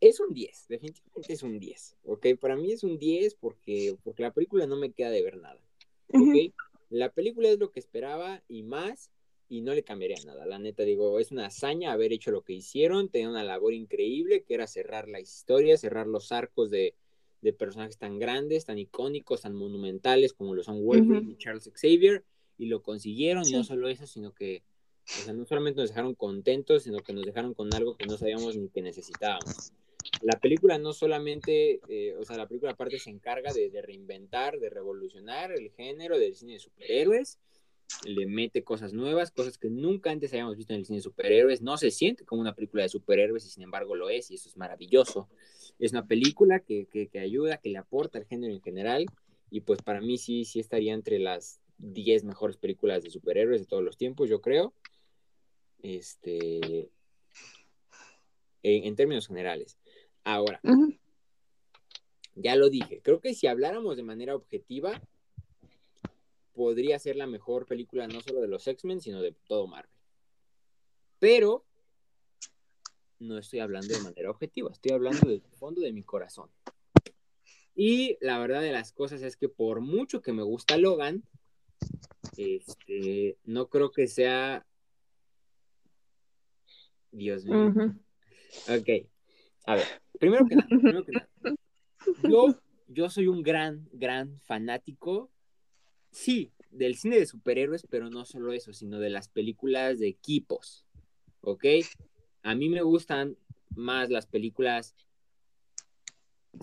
[0.00, 1.96] Es un 10, definitivamente es un 10.
[2.04, 2.26] ¿Ok?
[2.38, 5.60] Para mí es un 10 porque, porque la película no me queda de ver nada.
[6.08, 6.52] ¿Ok?
[6.90, 9.10] La película es lo que esperaba y más,
[9.48, 10.46] y no le cambiaría nada.
[10.46, 13.08] La neta, digo, es una hazaña haber hecho lo que hicieron.
[13.08, 16.94] Tenía una labor increíble que era cerrar la historia, cerrar los arcos de,
[17.42, 21.30] de personajes tan grandes, tan icónicos, tan monumentales como lo son Wolverine Ujú.
[21.32, 22.24] y Charles Xavier,
[22.56, 23.46] y lo consiguieron.
[23.46, 23.68] Y no Sí.
[23.68, 24.62] solo eso, sino que,
[25.18, 28.16] o sea, no solamente nos dejaron contentos, sino que nos dejaron con algo que no
[28.16, 29.72] sabíamos ni que necesitábamos.
[30.22, 34.58] La película no solamente, eh, o sea, la película aparte se encarga de, de reinventar,
[34.58, 37.38] de revolucionar el género del cine de superhéroes,
[38.06, 41.62] le mete cosas nuevas, cosas que nunca antes habíamos visto en el cine de superhéroes,
[41.62, 44.48] no se siente como una película de superhéroes y sin embargo lo es y eso
[44.48, 45.28] es maravilloso.
[45.78, 49.06] Es una película que, que, que ayuda, que le aporta al género en general
[49.50, 53.66] y pues para mí sí, sí estaría entre las 10 mejores películas de superhéroes de
[53.66, 54.74] todos los tiempos, yo creo.
[55.82, 56.90] Este,
[58.62, 59.78] en, en términos generales.
[60.24, 60.60] Ahora,
[62.34, 65.00] ya lo dije, creo que si habláramos de manera objetiva,
[66.54, 69.90] podría ser la mejor película no solo de los X-Men, sino de todo Marvel.
[71.18, 71.64] Pero
[73.18, 76.50] no estoy hablando de manera objetiva, estoy hablando del fondo de mi corazón.
[77.74, 81.24] Y la verdad de las cosas es que por mucho que me gusta Logan,
[82.36, 84.64] este, no creo que sea...
[87.10, 87.68] Dios mío.
[87.68, 87.94] Ujú.
[88.68, 89.08] Ok.
[89.66, 89.86] A ver,
[90.18, 91.28] primero que nada, primero que nada.
[92.28, 95.30] Yo, yo soy un gran, gran fanático,
[96.14, 100.86] sí, del cine de superhéroes, pero no solo eso, sino de las películas de equipos.
[101.40, 101.64] ¿Ok?
[102.42, 103.36] A mí me gustan
[103.74, 104.94] más las películas,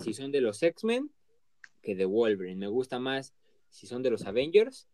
[0.02, 1.12] si son de los X-Men,
[1.82, 2.56] que de Wolverine.
[2.56, 3.34] Me gusta más
[3.70, 4.88] si son de los Avengers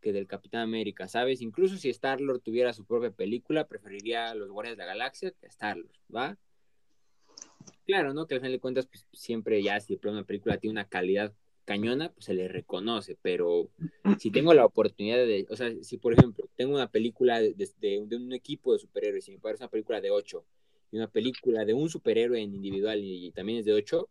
[0.00, 1.40] que del Capitán América, ¿sabes?
[1.40, 5.90] Incluso si Star-Lord tuviera su propia película, preferiría los Guardias de la Galaxia que Star-Lord,
[6.14, 6.38] ¿va?
[7.86, 8.26] Claro, ¿no?
[8.26, 11.34] Que al final de cuentas, pues siempre ya si una película tiene una calidad
[11.66, 13.68] cañona, pues se le reconoce, pero
[14.18, 18.06] si tengo la oportunidad de, o sea, si por ejemplo tengo una película de, de-
[18.06, 20.46] de un equipo de superhéroes y me parece una película de 8
[20.90, 24.08] y una película de un superhéroe en individual y, también es de 8,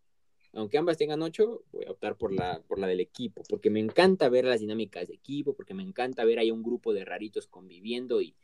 [0.54, 3.80] aunque ambas tengan 8, voy a optar por la, por la del equipo, porque me
[3.80, 7.48] encanta ver las dinámicas de equipo, porque me encanta ver ahí un grupo de raritos
[7.48, 8.36] conviviendo y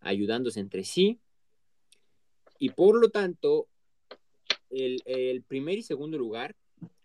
[0.00, 1.18] ayudándose entre sí.
[2.58, 3.66] Y por lo tanto,
[4.70, 6.56] el, el primer y segundo lugar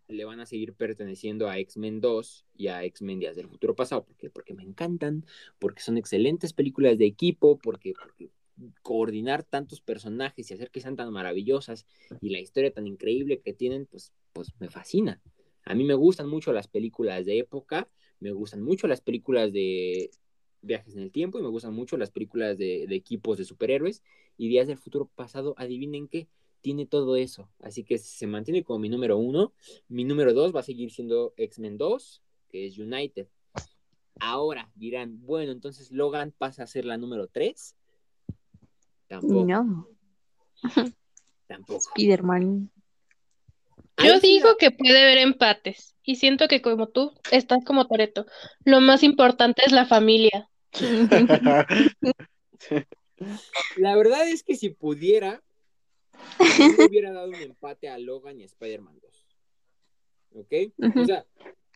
[0.07, 4.05] le van a seguir perteneciendo a X-Men 2 y a X-Men Días del Futuro Pasado,
[4.05, 5.25] porque, porque me encantan,
[5.59, 8.29] porque son excelentes películas de equipo, porque, porque
[8.81, 11.85] coordinar tantos personajes y hacer que sean tan maravillosas
[12.21, 15.21] y la historia tan increíble que tienen, pues, pues me fascina.
[15.63, 17.89] A mí me gustan mucho las películas de época,
[18.19, 20.09] me gustan mucho las películas de
[20.61, 24.01] viajes en el tiempo y me gustan mucho las películas de, de equipos de superhéroes
[24.37, 26.27] y Días del Futuro Pasado, adivinen qué,
[26.67, 27.49] tiene todo eso.
[27.61, 29.53] Así que se mantiene como mi número uno.
[29.87, 33.29] Mi número dos va a seguir siendo X-Men 2, que es United.
[34.19, 37.77] Ahora dirán, bueno, entonces Logan pasa a ser la número tres.
[39.07, 39.87] Tampoco, No,
[41.47, 41.79] tampoco.
[41.95, 42.69] Spider-Man.
[44.03, 48.25] Yo digo que puede haber empates y siento que como tú estás como Toreto,
[48.65, 50.49] lo más importante es la familia.
[53.77, 55.41] La verdad es que si pudiera,
[56.39, 59.25] yo le hubiera dado un empate a Logan y Spider-Man 2.
[60.35, 60.53] ¿Ok?
[60.77, 61.01] Ujú.
[61.01, 61.25] O sea,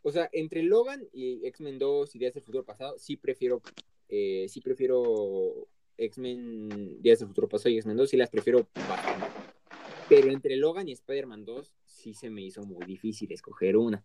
[0.04, 3.62] o sea, entre Logan y X-Men 2 y Días del Futuro Pasado, sí prefiero,
[4.10, 9.28] eh, sí prefiero X-Men Días del Futuro Pasado y X-Men 2, sí las prefiero bastante.
[10.10, 14.04] Pero entre Logan y Spider-Man 2, sí se me hizo muy difícil escoger una.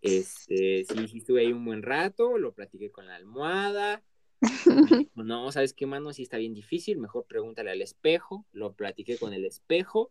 [0.00, 4.04] Este, sí, sí estuve ahí un buen rato, lo platiqué con la almohada.
[5.14, 6.12] No, ¿sabes qué, mano?
[6.12, 8.46] Sí está bien difícil, mejor pregúntale al espejo.
[8.52, 10.10] Lo platiqué con el espejo.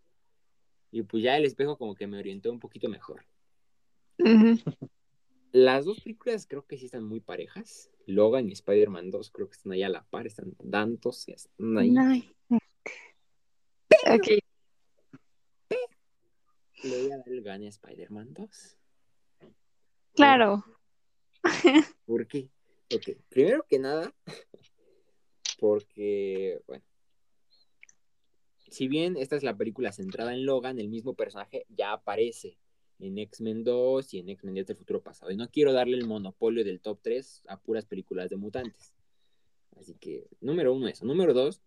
[0.91, 3.25] Y pues ya el espejo como que me orientó un poquito mejor.
[5.51, 7.89] Las dos películas creo que sí están muy parejas.
[8.05, 11.95] Logan y Spider-Man 2 creo que están ahí a la par, están tantos, están ahí.
[11.97, 12.33] Ay.
[14.09, 14.27] Ok.
[16.83, 18.77] Le voy a dar el gane a Spider-Man 2.
[20.15, 20.63] Claro.
[22.05, 22.49] ¿Por qué?
[22.93, 24.13] Ok, primero que nada,
[25.59, 26.83] porque, bueno,
[28.69, 32.57] si bien esta es la película centrada en Logan, el mismo personaje ya aparece
[32.99, 35.31] en X-Men 2 y en X-Men Días del Futuro Pasado.
[35.31, 38.93] Y no quiero darle el monopolio del top 3 a puras películas de mutantes.
[39.75, 41.05] Así que, número uno, eso.
[41.05, 41.61] Número dos,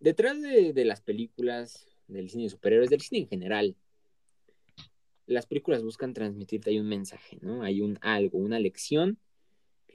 [0.00, 3.76] detrás de, las películas del cine de superhéroes, del cine en general,
[5.26, 7.62] las películas buscan transmitirte hay un mensaje, ¿no?
[7.62, 9.18] Hay un algo, una lección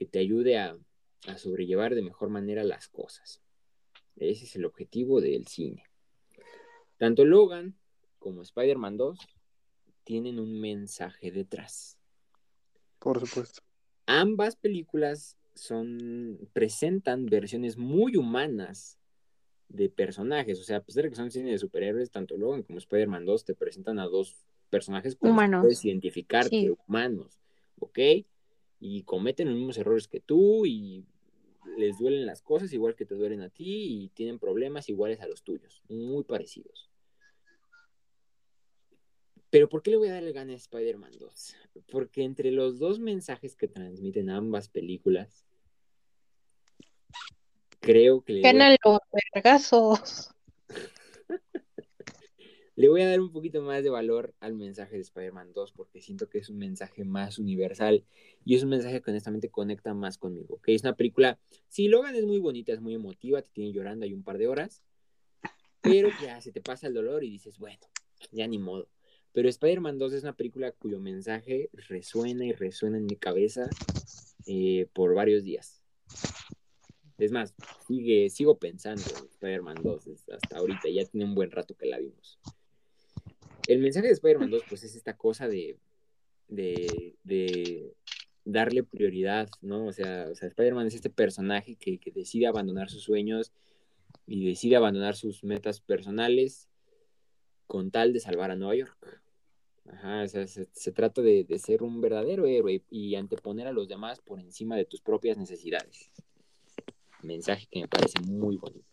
[0.00, 0.78] que te ayude a,
[1.26, 3.42] a sobrellevar de mejor manera las cosas.
[4.16, 5.84] Ese es el objetivo del cine.
[6.96, 7.76] Tanto Logan
[8.18, 9.18] como Spider-Man 2
[10.04, 11.98] tienen un mensaje detrás.
[12.98, 13.60] Por supuesto.
[14.06, 18.96] Ambas películas son presentan versiones muy humanas
[19.68, 22.78] de personajes, o sea, a pesar de que son cine de superhéroes, tanto Logan como
[22.78, 24.34] Spider-Man 2 te presentan a dos
[24.70, 25.60] personajes con los que Humanos.
[25.64, 26.70] puedes identificarte, Sí.
[26.86, 27.38] humanos,
[27.78, 27.98] ¿ok?
[28.80, 31.04] Y cometen los mismos errores que tú y
[31.76, 35.28] les duelen las cosas igual que te duelen a ti y tienen problemas iguales a
[35.28, 36.90] los tuyos, muy parecidos.
[39.50, 41.56] Pero ¿por qué le voy a dar el gane a Spider-Man 2?
[41.90, 45.44] Porque entre los dos mensajes que transmiten ambas películas,
[47.80, 48.98] creo que Ganan los
[49.34, 50.29] vergazos.
[52.80, 56.00] Le voy a dar un poquito más de valor al mensaje de Spider-Man 2 porque
[56.00, 58.04] siento que es un mensaje más universal
[58.46, 60.58] y es un mensaje que honestamente conecta más conmigo.
[60.62, 61.38] Que es una película,
[61.68, 64.48] sí, Logan es muy bonita, es muy emotiva, te tiene llorando ahí un par de
[64.48, 64.82] horas,
[65.82, 67.80] pero ya se te pasa el dolor y dices, bueno,
[68.32, 68.88] ya ni modo.
[69.32, 73.68] Pero Spider-Man 2 es una película cuyo mensaje resuena y resuena en mi cabeza
[74.46, 75.82] eh, por varios días.
[77.18, 77.54] Es más,
[77.86, 81.84] sigue, sigo pensando en Spider-Man 2 es- hasta ahorita, ya tiene un buen rato que
[81.84, 82.38] la vimos.
[83.66, 85.78] El mensaje de Spider-Man 2, pues es esta cosa de,
[86.48, 87.94] de,
[88.44, 89.86] darle prioridad, ¿no?
[89.86, 93.52] O sea, o sea Spider-Man es este personaje que, que decide abandonar sus sueños
[94.26, 96.68] y decide abandonar sus metas personales
[97.66, 99.22] con tal de salvar a Nueva York.
[99.86, 103.72] Ajá, o sea, se, se trata de, de ser un verdadero héroe y anteponer a
[103.72, 106.10] los demás por encima de tus propias necesidades.
[107.22, 108.89] Mensaje que me parece muy bonito.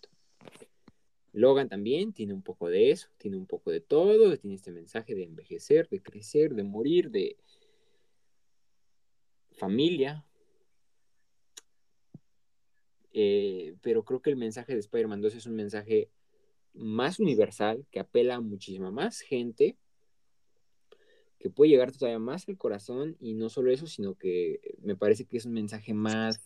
[1.38, 5.13] Logan también tiene un poco de eso, tiene un poco de todo, tiene este mensaje
[5.13, 7.38] de envejecer, de crecer, de morir, de
[9.52, 10.26] familia.
[13.13, 16.10] Eh, pero creo que el mensaje de Spider-Man 2 es un mensaje
[16.73, 19.78] más universal, que apela a muchísima más gente,
[21.38, 25.26] que puede llegar todavía más al corazón y no solo eso, sino que me parece
[25.26, 26.41] que es un mensaje más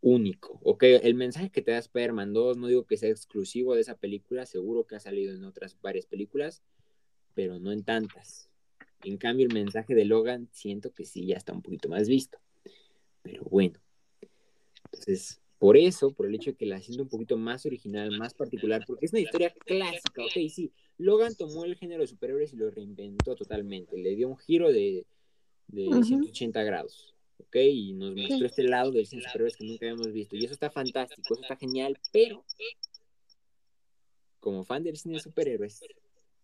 [0.00, 0.60] único.
[0.62, 3.96] Ok, el mensaje que te da Spider-Man 2, no digo que sea exclusivo de esa
[3.96, 6.62] película, seguro que ha salido en otras varias películas,
[7.34, 8.48] pero no en tantas.
[9.02, 12.38] En cambio, el mensaje de Logan siento que sí ya está un poquito más visto.
[13.22, 13.80] Pero bueno.
[14.84, 18.34] Entonces, por eso, por el hecho de que la siento un poquito más original, más
[18.34, 20.72] particular, porque es una historia clásica, ok, sí.
[20.98, 25.04] Logan tomó el género de superhéroes y lo reinventó totalmente, le dio un giro de,
[25.68, 26.04] de Ujú.
[26.04, 30.12] 180 grados, ok, y nos mostró este lado del cine de superhéroes que nunca habíamos
[30.12, 32.44] visto, y eso está fantástico, eso está genial, pero
[34.40, 35.80] como fan del cine de superhéroes,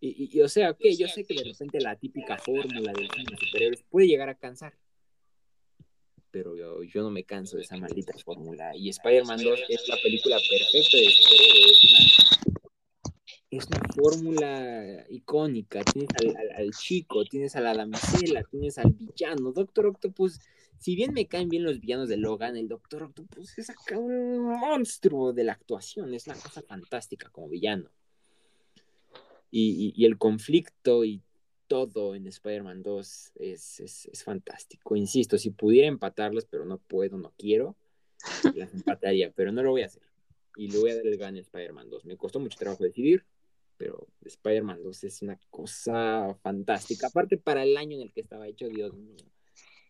[0.01, 3.09] y, y- y, o sea, ok, yo sé que de repente la típica fórmula del
[3.09, 4.73] cine de superhéroes puede llegar a cansar,
[6.31, 8.75] pero yo, yo no me canso de esa maldita fórmula.
[8.75, 11.71] Y Spider-Man 2 es la película perfecta de superhéroes.
[11.71, 12.59] Es una,
[13.57, 15.83] es una fórmula icónica.
[15.83, 16.09] Tienes
[16.55, 19.51] al, chico, tienes a la damisela, tienes al villano.
[19.51, 20.39] Doctor Octopus,
[20.77, 24.39] si bien me caen bien los villanos de Logan, el Doctor Octopus es acá un
[24.39, 26.13] monstruo de la actuación.
[26.13, 27.89] Es una cosa fantástica como villano.
[29.51, 31.21] Y, y- el conflicto y
[31.67, 34.95] todo en Spider-Man 2 es, es, es fantástico.
[34.95, 37.75] Insisto, si pudiera empatarlas, pero no puedo, no quiero,
[38.53, 40.03] las empataría, pero no lo voy a hacer.
[40.57, 42.05] Y le voy a dar el gane a Spider-Man 2.
[42.05, 43.23] Me costó mucho trabajo decidir,
[43.77, 47.07] pero Spider-Man 2 es una cosa fantástica.
[47.07, 49.15] Aparte, para el año en el que estaba hecho, Dios mío,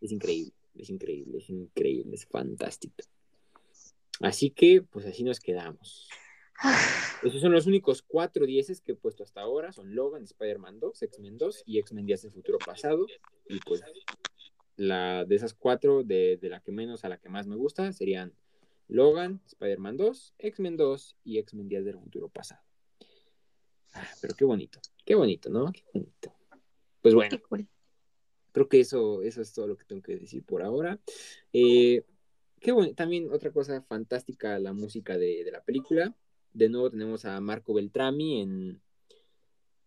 [0.01, 2.95] es increíble, es increíble, es increíble, es fantástico.
[4.21, 6.09] Así que, pues así nos quedamos.
[7.23, 9.71] Esos son los únicos cuatro dieces que he puesto hasta ahora.
[9.71, 13.05] Son Logan, Spider-Man 2, X-Men 2 y X-Men Días del Futuro Pasado.
[13.49, 13.83] Y pues
[14.77, 17.91] la, de esas cuatro, de, de la que menos a la que más me gusta,
[17.91, 18.33] serían
[18.87, 22.61] Logan, Spider-Man 2, X-Men 2 y X-Men Días del Futuro Pasado.
[23.95, 25.71] Ah, pero qué bonito, qué bonito, ¿no?
[25.71, 26.33] Qué bonito.
[27.01, 27.67] Pues bueno, cool.
[28.51, 30.99] creo que eso, eso es todo lo que tengo que decir por ahora.
[31.53, 32.03] Eh,
[32.59, 36.15] qué bueno, también otra cosa fantástica, la música de, de la película.
[36.53, 38.81] De nuevo tenemos a Marco Beltrami en,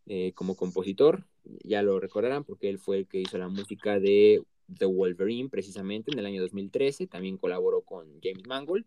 [0.06, 1.26] eh, como compositor.
[1.64, 4.42] Ya lo recordarán porque él fue el que hizo la música de
[4.77, 7.07] The Wolverine precisamente en el año 2013.
[7.07, 8.85] También colaboró con James Mangold.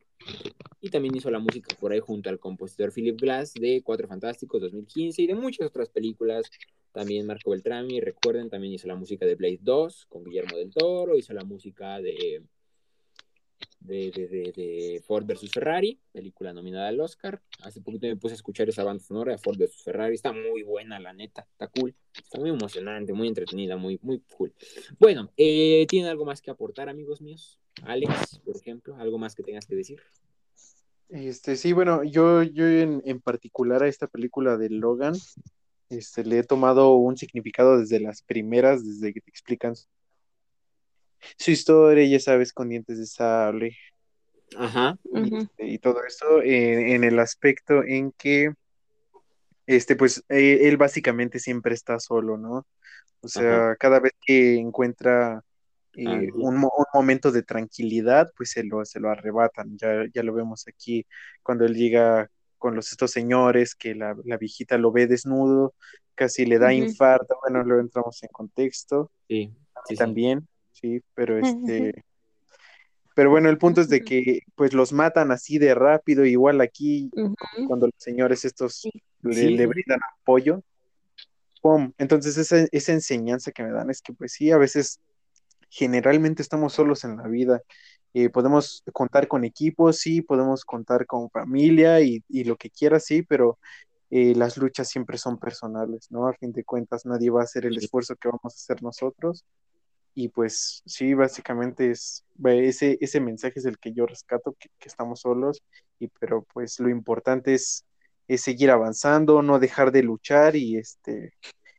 [0.80, 4.62] Y también hizo la música por ahí junto al compositor Philip Glass de Cuatro Fantásticos
[4.62, 6.46] 2015 y de muchas otras películas
[6.92, 11.16] También Marco Beltrami, recuerden, también hizo la música de Blade 2 con Guillermo del Toro,
[11.18, 12.44] hizo la música de,
[13.80, 15.51] de, de, de, Ford vs.
[15.51, 17.41] Ferrari, película nominada al Oscar.
[17.64, 19.84] Hace poquito me puse a escuchar esa banda sonora de Ford vs.
[19.84, 24.22] Ferrari, está muy buena, la neta, está cool, está muy emocionante, muy entretenida, muy, muy
[24.38, 24.53] cool.
[24.99, 27.59] Bueno, eh, ¿tienen algo más que aportar, amigos míos?
[27.84, 30.01] Alex, por ejemplo, algo más que tengas que decir.
[31.09, 35.14] Este, sí, bueno, yo, yo en, en particular a esta película de Logan,
[35.89, 39.74] este, le he tomado un significado desde las primeras, desde que te explican
[41.38, 43.78] su historia, ya sabes, con dientes de sable
[44.57, 44.97] Ajá.
[45.13, 48.51] este, y todo esto, eh, en el aspecto en que,
[49.65, 52.67] este, pues, eh, él básicamente siempre está solo, ¿no?
[53.22, 55.43] O sea, cada vez que encuentra
[55.95, 56.39] eh, Algo.
[56.39, 59.78] un, mo- un momento de tranquilidad, pues se lo, se lo arrebatan.
[59.80, 61.05] Ya, ya lo vemos aquí
[61.43, 65.76] cuando él llega con los, estos señores, que la, la viejita lo ve desnudo,
[66.15, 67.38] casi le da infarto.
[67.43, 69.51] Bueno, luego entramos en contexto Sí,
[69.84, 70.05] sí, sí.
[70.05, 70.47] también, sí,
[71.14, 72.04] pero este,
[73.14, 77.10] pero bueno, el punto es de que pues los matan así de rápido, igual aquí
[77.68, 78.92] cuando los señores estos Sí.
[79.22, 79.68] le, Sí, le sí.
[79.68, 80.64] brindan apoyo,
[81.62, 81.92] ¡pum!
[81.98, 85.00] Entonces esa, esa enseñanza que me dan es que pues sí, a veces
[85.70, 87.62] generalmente estamos solos en la vida.
[88.14, 93.06] Eh, podemos contar con equipos, sí, podemos contar con familia y, y lo que quieras,
[93.06, 93.58] sí, pero
[94.10, 96.28] eh, las luchas siempre son personales, ¿no?
[96.28, 97.86] A fin de cuentas, nadie va a hacer el Sí.
[97.86, 99.46] esfuerzo que vamos a hacer nosotros.
[100.14, 104.89] Y pues sí, básicamente es ese, ese mensaje es el que yo rescato, que, que
[104.89, 105.62] estamos solos,
[105.99, 107.86] y pero pues lo importante es,
[108.28, 111.34] es seguir avanzando, no dejar de luchar y este,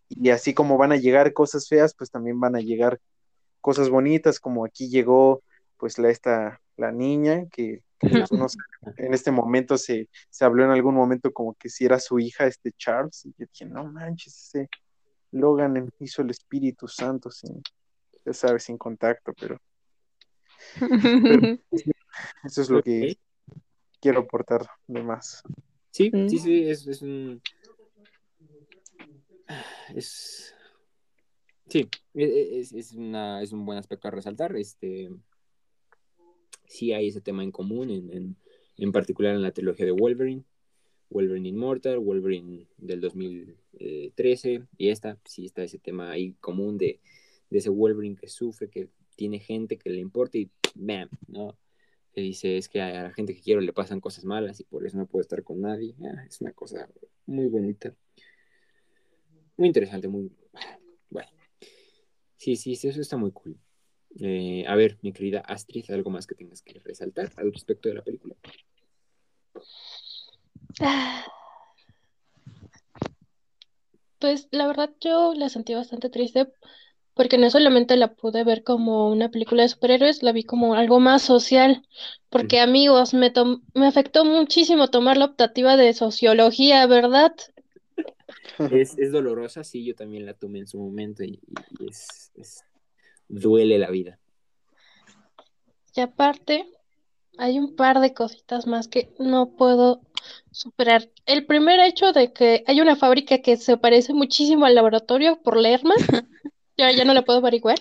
[0.09, 3.01] y así como van a llegar cosas feas, pues también van a llegar
[3.61, 5.43] cosas bonitas, como aquí llegó
[5.76, 8.57] pues la esta la niña que, que, pues,
[8.97, 12.47] en este momento se, se habló en algún momento como que si era su hija
[12.47, 14.68] este Charles, y yo dije, no manches, ese
[15.33, 17.62] Logan hizo el Espíritu Santo sin,
[18.25, 19.61] ya sabes, sin contacto, pero
[22.45, 23.18] eso es lo que
[24.01, 25.43] quiero aportar de más.
[25.91, 26.29] Sí, Mm.
[26.29, 27.43] sí, sí, es, es un.
[29.95, 30.55] Es.
[31.68, 34.57] Sí, e- e- es, es, una, es un buen aspecto a resaltar.
[34.57, 35.11] Este.
[36.66, 38.37] Sí, hay ese tema en común, en, en,
[38.79, 40.45] en particular en la trilogía de Wolverine.
[41.11, 47.01] Wolverine Immortal, Wolverine del 2013, y esta, sí está ese tema ahí común de,
[47.53, 51.09] de ese Wolverine que sufre, que tiene gente que le importa y ¡bam!
[51.29, 51.57] ¿no?
[52.13, 54.87] que dice es que a la gente que quiero le pasan cosas malas y por
[54.87, 55.95] eso no puedo estar con nadie.
[56.05, 56.89] Ah, es una cosa
[57.27, 57.95] muy bonita.
[59.57, 60.31] Muy interesante, muy...
[61.09, 61.31] Bueno.
[62.37, 63.57] Sí, sí, sí, eso está muy cool.
[64.21, 67.95] Eh, a ver, mi querida Astrid, ¿algo más que tengas que resaltar al respecto de
[67.95, 68.35] la película?
[74.19, 76.53] Pues la verdad yo la sentí bastante triste
[77.15, 81.01] porque no solamente la pude ver como una película de superhéroes, la vi como algo
[81.01, 81.87] más social.
[82.31, 83.33] Porque amigos, me,
[83.75, 87.33] me afectó muchísimo tomar la optativa de sociología, ¿verdad?
[88.71, 91.41] Es, es dolorosa, sí, yo también la tomé en su momento y,
[91.79, 92.65] y es, es-
[93.29, 94.19] duele la vida.
[95.95, 96.67] Y aparte,
[97.39, 100.01] hay un par de cositas más que no puedo
[100.51, 101.11] superar.
[101.27, 105.57] El primer hecho de que hay una fábrica que se parece muchísimo al laboratorio por
[105.57, 105.97] Lerman,
[106.77, 107.79] ya, ya no la puedo averiguar.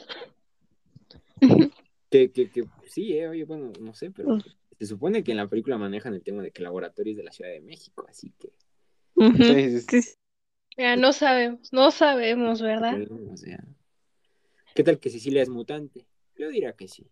[2.10, 4.38] Que, que, que sí, eh, oye, bueno, no sé, pero
[4.78, 7.24] se supone que en la película manejan el tema de que el laboratorio es de
[7.24, 8.52] la Ciudad de México, así que,
[9.16, 9.44] Ujú.
[9.44, 10.14] Sí, sí, Sí,
[10.78, 13.00] Ya no sabemos, no sabemos, ¿verdad?
[13.32, 13.64] o sea,
[14.76, 16.06] ¿qué tal que Cecilia es mutante?
[16.38, 17.08] Yo diría que sí.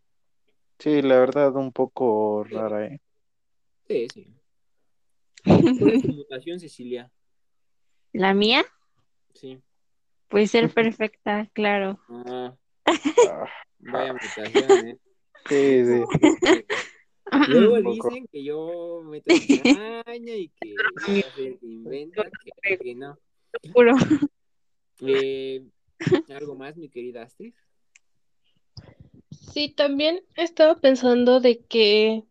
[0.79, 2.99] sí, la verdad un poco rara, ¿eh?
[3.87, 4.33] Sí, sí.
[5.43, 7.11] ¿Cuál es tu mutación, Cecilia?
[8.11, 8.65] La mía
[9.33, 9.61] Sí.
[10.29, 11.99] Puede ser perfecta, claro.
[12.09, 12.55] Ah,
[13.27, 13.45] Ah,
[13.79, 14.97] vaya mutación, ¿eh?
[15.47, 16.65] sí, sí.
[17.47, 20.75] Luego dicen que yo meto cizaña y que
[21.35, 22.23] que inventa,
[22.63, 23.17] que, que no.
[23.73, 23.93] Juro.
[25.01, 25.63] Eh,
[26.29, 27.53] ¿Algo más, mi querida Astrid?
[29.31, 32.23] Sí, también estaba pensando de que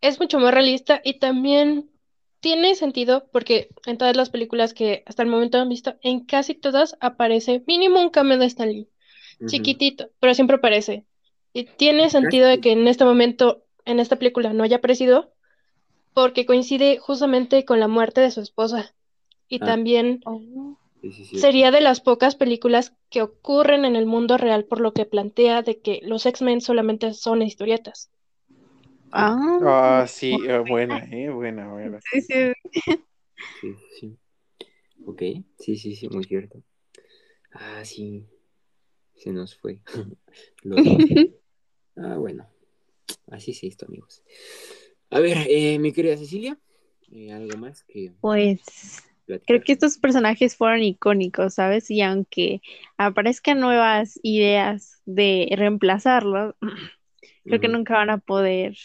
[0.00, 1.90] es mucho más realista y también
[2.44, 6.52] tiene sentido porque en todas las películas que hasta el momento han visto, en casi
[6.54, 8.86] todas aparece mínimo un cameo de Stan Lee,
[9.46, 11.06] chiquitito, pero siempre aparece.
[11.54, 15.32] Y tiene sentido de que en este momento, en esta película, no haya aparecido
[16.12, 18.94] porque coincide justamente con la muerte de su esposa.
[19.48, 19.64] Y Ah.
[19.64, 20.76] también Oh.
[21.00, 21.38] Sí, sí, sí.
[21.38, 25.62] sería de las pocas películas que ocurren en el mundo real por lo que plantea
[25.62, 28.10] de que los X-Men solamente son historietas.
[29.16, 31.30] Ah, Ah, sí, eh, buena, ¿eh?
[31.30, 32.00] Buena, buena.
[32.10, 32.52] sí, sí.
[33.60, 34.16] Sí, sí.
[35.06, 35.22] Ok,
[35.58, 36.62] sí, sí, sí, muy cierto.
[37.52, 38.26] Ah, sí,
[39.16, 39.80] se nos fue.
[40.62, 40.82] Los.
[41.96, 42.48] Ah, bueno,
[43.30, 44.22] así es esto, amigos.
[45.10, 46.58] A ver, eh, mi querida Cecilia,
[47.12, 48.62] eh, ¿algo más que Pues
[49.26, 49.46] platicar?
[49.46, 51.90] creo que estos personajes fueron icónicos, ¿sabes?
[51.90, 52.62] Y aunque
[52.96, 56.54] aparezcan nuevas ideas de reemplazarlos,
[57.44, 58.76] creo que nunca van a poder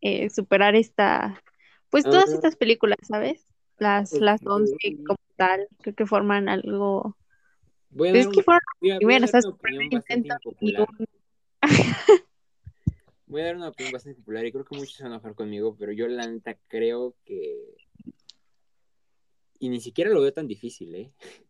[0.00, 1.42] eh, superar esta,
[1.90, 3.46] pues todas estas películas, ¿sabes?
[3.78, 5.06] Las, las 11 ok.
[5.06, 7.16] como tal, creo que forman algo, a
[7.96, 9.44] pues es que fueron voy a- voy a dar ¿sabes?
[9.46, 9.56] una
[10.60, 11.08] y un-
[13.26, 15.34] Voy a dar una opinión bastante popular y creo que muchos se van a enojar
[15.36, 17.76] conmigo, pero yo la neta creo que...
[19.60, 21.12] Y ni siquiera lo veo tan difícil, ¿eh?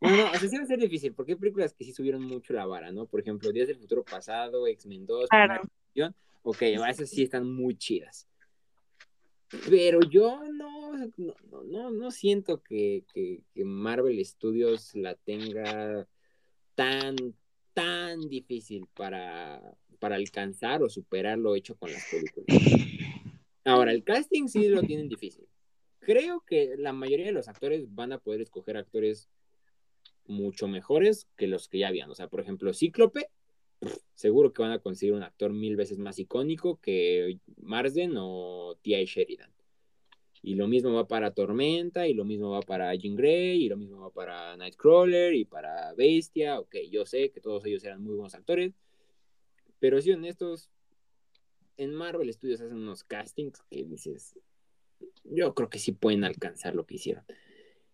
[0.00, 2.22] Bueno, no, o sea, sí va a ser difícil, porque hay películas que sí subieron
[2.24, 3.06] mucho la vara, ¿no?
[3.06, 5.62] Por ejemplo, Días del Futuro Pasado, X-Men 2, Claro.
[6.42, 8.28] Ok, esas sí están muy chidas.
[9.68, 11.34] Pero yo no, no,
[11.64, 16.08] no, no siento que, que, que Marvel Studios la tenga
[16.74, 17.16] tan,
[17.74, 22.46] tan difícil para, para alcanzar o superar lo hecho con las películas.
[23.64, 25.46] Ahora, el casting sí lo tienen difícil.
[26.00, 29.28] Creo que la mayoría de los actores van a poder escoger actores
[30.26, 32.10] mucho mejores que los que ya habían.
[32.10, 33.28] O sea, por ejemplo, Cíclope,
[33.82, 38.76] pff, seguro que van a conseguir un actor mil veces más icónico que Marsden o
[38.82, 39.04] T.I.
[39.04, 39.50] Sheridan.
[40.44, 43.76] Y lo mismo va para Tormenta, y lo mismo va para Jean Grey, y lo
[43.76, 46.58] mismo va para Nightcrawler, y para Bestia.
[46.58, 48.72] Ok, yo sé que todos ellos eran muy buenos actores,
[49.78, 50.68] pero si honestos,
[51.76, 54.34] en Marvel Studios hacen unos castings que dices,
[55.24, 57.24] yo creo que sí pueden alcanzar lo que hicieron.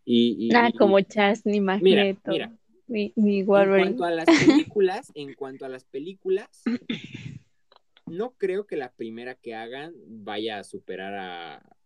[0.05, 2.59] Y, y- Ah, y- como Chas, ni mira, Magneto, mira, ni,
[2.89, 3.97] ni en Wolverine.
[3.97, 6.63] cuanto a las películas, en cuanto a las películas,
[8.07, 11.77] no creo que la primera que hagan vaya a superar a.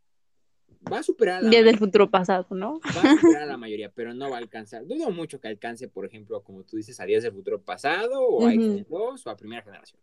[0.92, 2.80] Va a superar a la del mayoría, futuro pasado, ¿no?
[2.96, 4.84] va a superar a la mayoría, pero no va a alcanzar.
[4.86, 8.46] Dudo mucho que alcance, por ejemplo, como tú dices, a Días del futuro pasado, o
[8.46, 8.62] a Ujú.
[8.62, 10.00] X-Men 2, o a primera generación.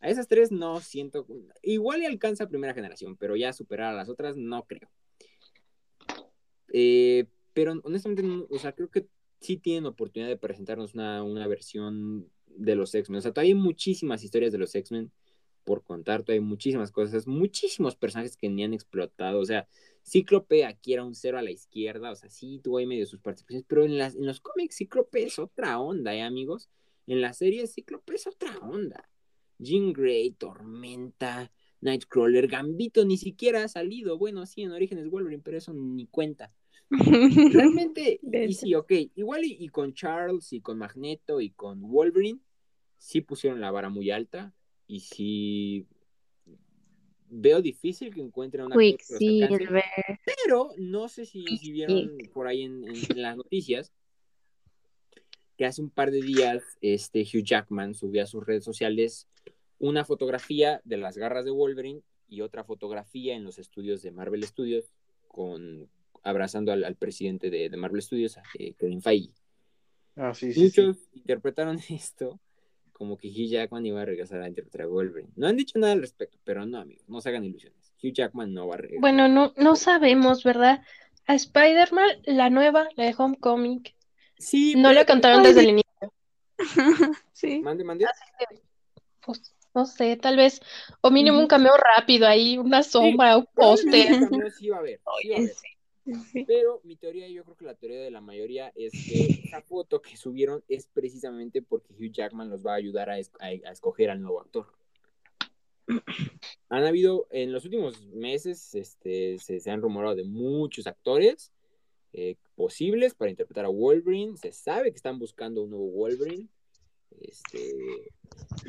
[0.00, 1.26] A esas tres no siento.
[1.62, 4.88] Igual y alcanza a primera generación, pero ya superar a las otras no creo.
[6.72, 9.06] Eh, pero honestamente, o sea, creo que
[9.44, 13.18] sí tienen oportunidad de presentarnos una, una versión de los X-Men.
[13.18, 15.12] O sea, todavía hay muchísimas historias de los X-Men
[15.64, 19.40] por contar, todavía hay muchísimas cosas, muchísimos personajes que ni han explotado.
[19.40, 19.66] O sea,
[20.02, 23.20] Cíclope aquí era un cero a la izquierda, o sea, sí tuvo ahí medio sus
[23.20, 26.68] participaciones, pero en, las, en los cómics Cíclope es otra onda, ¿eh, amigos?
[27.06, 29.08] En la serie Cíclope es otra onda.
[29.58, 34.18] Jean Grey, Tormenta, Nightcrawler, Gambito ni siquiera ha salido.
[34.18, 36.52] Bueno, sí, en Orígenes Wolverine, pero eso ni cuenta.
[37.52, 42.40] Realmente, y sí, ok, igual y, y con Charles y con Magneto y con Wolverine,
[42.98, 44.52] sí pusieron la vara muy alta
[44.86, 45.86] y sí
[47.28, 49.68] veo difícil que encuentren una Quicksilver.
[50.46, 52.32] pero no sé si, si vieron Quick.
[52.32, 53.92] por ahí en, en- en las noticias
[55.56, 59.28] que hace un par de días este Hugh Jackman subió a sus redes sociales
[59.78, 64.44] una fotografía de las garras de Wolverine y otra fotografía en los estudios de Marvel
[64.44, 64.92] Studios
[65.28, 65.88] con
[66.24, 69.30] abrazando al, al presidente de, de Marvel Studios, a, eh, Kevin Feige.
[70.16, 70.80] Ah, sí, sí, sí.
[70.82, 72.40] Muchos interpretaron esto
[72.92, 75.30] como que Hugh Jackman iba a regresar a interpretar a Wolverine.
[75.36, 77.92] No han dicho nada al respecto, pero no, amigos, no se hagan ilusiones.
[78.02, 79.00] Hugh Jackman no va a regresar.
[79.00, 80.82] Bueno, no, no sabemos, ¿verdad?
[81.26, 83.82] A Spider-Man, la nueva, la de Homecoming,
[84.38, 85.84] sí, no pero- contaron desde el inicio.
[87.32, 87.60] Sí.
[87.60, 88.06] Mande, mande.
[89.26, 90.60] Pues, no sé, tal vez,
[91.00, 94.52] o mínimo un cameo rápido ahí, una sombra, un Probablemente póster.
[94.52, 95.50] sí va a haber, sí va a Oye, haber.
[96.46, 100.02] Pero mi teoría, yo creo que la teoría de la mayoría es que esa foto
[100.02, 103.72] que subieron es precisamente porque Hugh Jackman los va a ayudar a, es- a- a
[103.72, 104.66] escoger al nuevo actor.
[106.68, 111.52] Han habido, en los últimos meses, este, se, han rumorado de muchos actores
[112.12, 114.36] eh, posibles para interpretar a Wolverine.
[114.36, 116.48] Se sabe que están buscando un nuevo Wolverine.
[117.20, 117.74] Este,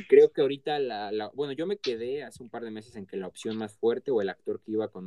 [0.08, 0.80] creo que ahorita
[1.34, 4.12] bueno, yo me quedé hace un par de meses en que la opción más fuerte
[4.12, 5.04] o el actor que iba con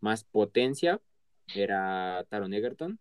[0.00, 1.00] más potencia
[1.54, 2.98] era Taron Egerton,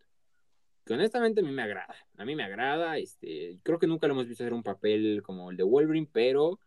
[0.86, 4.14] que honestamente a mí me agrada, a mí me agrada, este, creo que nunca lo
[4.14, 6.60] hemos visto hacer un papel como el de Wolverine, pero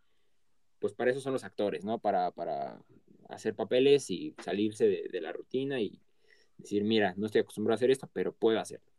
[0.79, 1.99] pues para eso son los actores, ¿no?
[1.99, 2.81] Para, para
[3.29, 6.01] hacer papeles y salirse de, de la rutina y
[6.57, 8.91] decir, mira, no estoy acostumbrado a hacer esto, pero puedo hacerlo.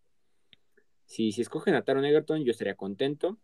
[1.05, 3.37] Si, si escogen a Taron Egerton, yo estaría contento.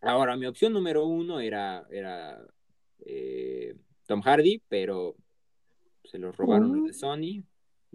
[0.00, 2.40] Ahora, mi opción número uno era, era
[3.00, 3.74] eh,
[4.06, 5.16] Tom Hardy, pero
[6.04, 7.42] se los robaron los de Sony,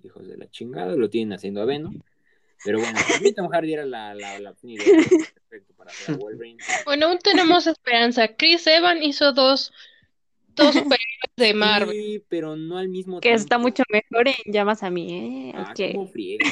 [0.03, 1.99] hijos de la chingada, lo tienen haciendo a Venom.
[2.63, 6.57] Pero bueno, mí Tom Hardy era la, la, la ideal, perfecto para hacer a Wolverine.
[6.85, 8.35] Bueno, aún tenemos esperanza.
[8.35, 9.71] Chris Evans hizo dos,
[10.55, 11.91] dos superhéroes de Marvel.
[11.95, 13.41] Sí, pero no al mismo Que tiempo.
[13.41, 15.51] está mucho mejor en Llamas a mí, ¿eh?
[15.55, 15.91] Ah, Ok.
[15.93, 16.45] cómo friega.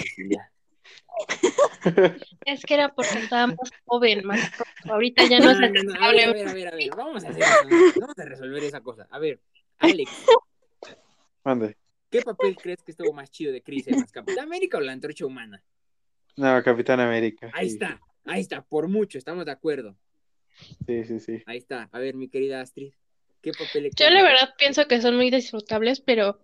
[2.46, 4.40] Es que era porque estaba más joven, más.
[4.86, 6.90] Ahorita ya no No, es no, no, a ver, a ver, a ver, a ver,
[6.96, 9.08] vamos a hacer eso, vamos a resolver esa cosa.
[9.10, 9.40] A ver,
[9.80, 10.12] Alex,
[11.44, 11.76] Mande.
[12.14, 15.26] ¿Qué papel crees que estuvo más chido de Chris Evans, Capitán América o la antorcha
[15.26, 15.64] humana?
[16.38, 17.50] No, Capitán América.
[17.54, 17.74] Ahí sí.
[17.74, 19.98] está, ahí está, por mucho, estamos de acuerdo.
[20.86, 21.42] Sí, sí, sí.
[21.48, 21.90] Ahí está.
[21.92, 22.94] A ver, mi querida Astrid,
[23.42, 26.40] ¿qué papel Yo la verdad pienso que son muy disfrutables, pero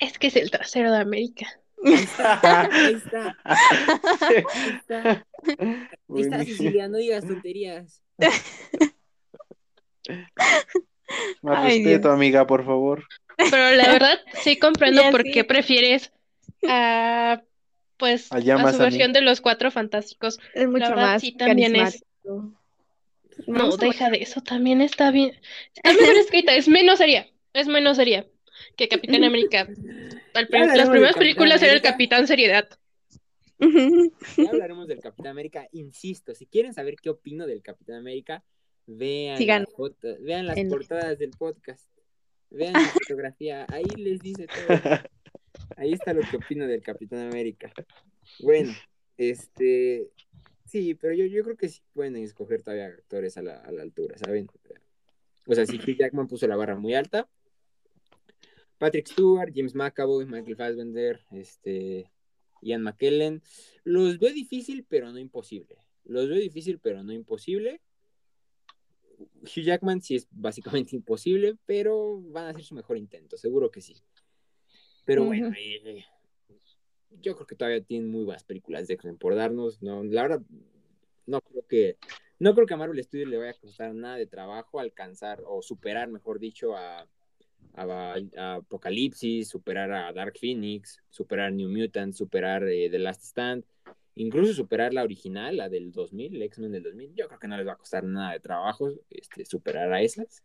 [0.00, 1.46] es que es el trasero de América.
[1.84, 2.40] Ahí está,
[2.72, 4.36] ahí está, ahí
[4.80, 5.26] está.
[5.46, 6.44] Ahí está, Buenísimo.
[6.44, 8.02] Cecilia, no digas tonterías.
[11.42, 12.14] Más Ay, respeto, Dios.
[12.14, 13.04] amiga, por favor.
[13.36, 16.12] Pero la verdad sí comprendo por qué prefieres
[16.68, 17.42] a
[17.96, 18.84] pues A su mí.
[18.84, 20.38] versión de los cuatro fantásticos.
[20.54, 22.04] Es mucho verdad, más sí, también es-.
[23.46, 25.38] No, a deja de eso, también está bien.
[25.74, 28.26] Está mejor escrita, es menos seria, es menos seria
[28.76, 29.68] que Capitán América.
[30.34, 31.82] Al prim- hablaremos las primeras películas era el.
[31.82, 32.68] Capitán Seriedad.
[33.58, 35.66] Ya hablaremos del Capitán América.
[35.72, 38.42] Insisto, si quieren saber qué opino del Capitán América,
[38.86, 41.84] vean, las, fotos, vean las En- portadas del podcast.
[42.56, 43.66] Vean la fotografía.
[43.68, 44.66] Ahí les dice todo.
[45.76, 47.72] Ahí está lo que opino del Capitán América.
[48.40, 48.72] Bueno,
[49.16, 50.10] este.
[50.64, 53.82] Sí, pero yo, yo creo que sí pueden escoger todavía actores a la, a la
[53.82, 54.48] altura, ¿saben?
[55.46, 57.28] O sea, si Hugh Jackman puso la barra muy alta.
[58.78, 62.10] Patrick Stewart, James McAvoy, Michael Fassbender, este,
[62.62, 63.42] Ian McKellen.
[63.84, 65.78] Los veo difícil, pero no imposible.
[66.04, 67.80] Los veo difícil, pero no imposible.
[69.18, 73.80] Hugh Jackman sí es básicamente imposible, pero van a hacer su mejor intento, seguro que
[73.80, 73.96] sí.
[75.04, 76.04] Pero bueno, eh,
[77.20, 79.80] yo creo que todavía tienen muy buenas películas de X-Men por darnos.
[79.80, 80.42] No, la verdad,
[81.26, 81.96] no creo que
[82.38, 85.62] no creo que a Marvel Studios le vaya a costar nada de trabajo alcanzar o
[85.62, 87.08] superar, mejor dicho, a,
[87.74, 93.64] a, a Apocalipsis, superar a Dark Phoenix, superar New Mutants, superar eh, The Last Stand,
[94.16, 97.14] incluso superar la original, la del 2000, el X-Men del 2000.
[97.14, 100.42] Yo creo que no les va a costar nada de trabajo este, superar a esas.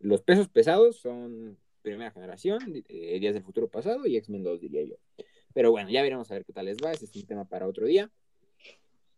[0.00, 4.84] Los pesos pesados son primera generación, eh, Días del Futuro Pasado y X-Men 2, diría
[4.84, 4.96] yo.
[5.52, 6.92] Pero bueno, ya veremos a ver qué tal les va.
[6.92, 8.10] Ese es un tema para otro día.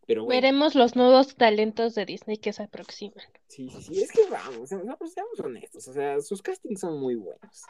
[0.06, 3.24] Pero bueno, Veremos los nuevos talentos de Disney que se aproximan.
[3.46, 4.02] sí, sí, sí.
[4.02, 5.86] Es que vamos, o sea, pues, seamos honestos.
[5.86, 7.62] O sea, sus castings son muy buenos.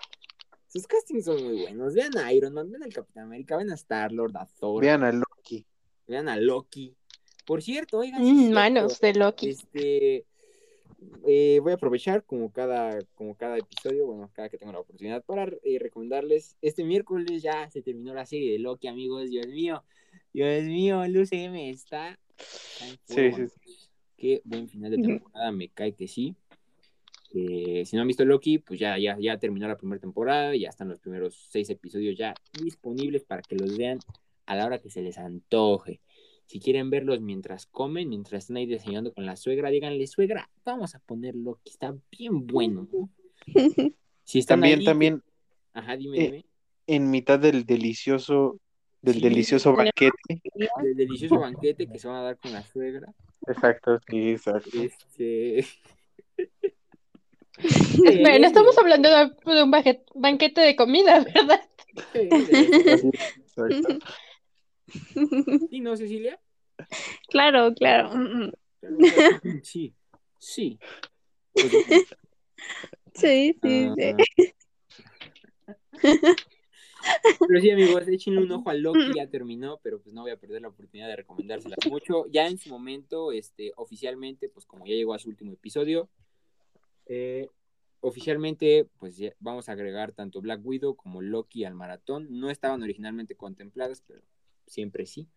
[0.69, 1.95] Sus castings son muy buenos.
[1.95, 5.11] Vean a Iron Man, vean al Capitán América, vean a Star-Lord, a Thor, Vean a
[5.11, 5.30] Loki.
[6.11, 6.95] Vean a Loki.
[7.47, 9.49] Por cierto, oigan, Mm, cierto, manos de Loki.
[9.51, 10.27] Este,
[11.27, 15.25] eh, voy a aprovechar como cada, como cada episodio, bueno, cada que tengo la oportunidad
[15.25, 16.57] para eh, recomendarles.
[16.61, 19.31] Este miércoles ya se terminó la serie de Loki, amigos.
[19.31, 19.83] Dios mío,
[20.33, 22.19] Dios mío, el UCM está.
[22.81, 23.77] en Sí, sí,
[24.17, 26.35] Qué buen final de temporada, me cae que sí.
[27.33, 30.69] Eh, si no han visto Loki, pues ya, ya, ya terminó la primera temporada, ya
[30.69, 33.99] están los primeros seis episodios ya disponibles para que los vean
[34.51, 36.01] a la hora que se les antoje.
[36.47, 40.97] Si quieren verlos mientras comen, mientras están ahí diseñando con la suegra, díganle, suegra, vamos
[40.97, 42.89] a poner Loki, está bien bueno.
[42.93, 43.09] ¿no?".
[44.25, 45.23] Si están También, ahí- también
[45.73, 46.45] Ajá, dime, eh, dime.
[46.89, 48.59] en mitad del delicioso,
[49.03, 49.21] del Sí.
[49.21, 50.43] delicioso banquete.
[50.83, 53.15] Del delicioso banquete que se van a dar con la suegra.
[53.47, 54.69] Exacto, sí, exacto.
[54.73, 55.65] Este...
[57.63, 59.71] Espera, no estamos hablando de, un
[60.15, 61.61] banquete de comida, ¿verdad?
[62.15, 63.99] exacto.
[65.71, 66.41] ¿Sí, no, Cecilia?
[67.29, 68.11] Claro, claro.
[68.17, 68.53] Mm, mm.
[68.81, 69.41] Claro, claro.
[69.63, 69.95] Sí,
[70.39, 70.79] sí.
[71.55, 71.69] Sí,
[73.15, 73.55] sí, sí.
[73.63, 73.95] ah,
[77.47, 80.39] Pero sí, amigos, échenle un ojo a Loki, ya terminó, pero pues no voy a
[80.39, 82.27] perder la oportunidad de recomendárselas mucho.
[82.27, 86.09] Ya en su momento, este, oficialmente, pues como ya llegó a su último episodio,
[87.07, 87.49] eh,
[88.01, 92.27] oficialmente, pues ya vamos a agregar tanto Black Widow como Loki al maratón.
[92.31, 94.23] No estaban originalmente contempladas, pero
[94.71, 95.29] siempre sí,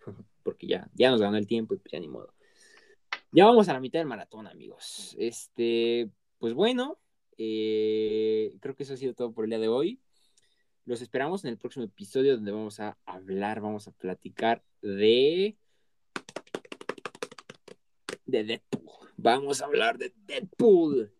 [0.44, 2.34] porque ya, ya nos ganó el tiempo y pues ya ni modo.
[3.32, 5.16] Ya vamos a la mitad del maratón, amigos.
[5.18, 7.00] Este, pues bueno,
[7.38, 10.00] eh, creo que eso ha sido todo por el día de hoy.
[10.86, 15.58] Los esperamos en el próximo episodio donde vamos a hablar, vamos a platicar de.
[18.26, 19.10] de Deadpool.
[19.18, 21.12] Vamos a hablar de Deadpool.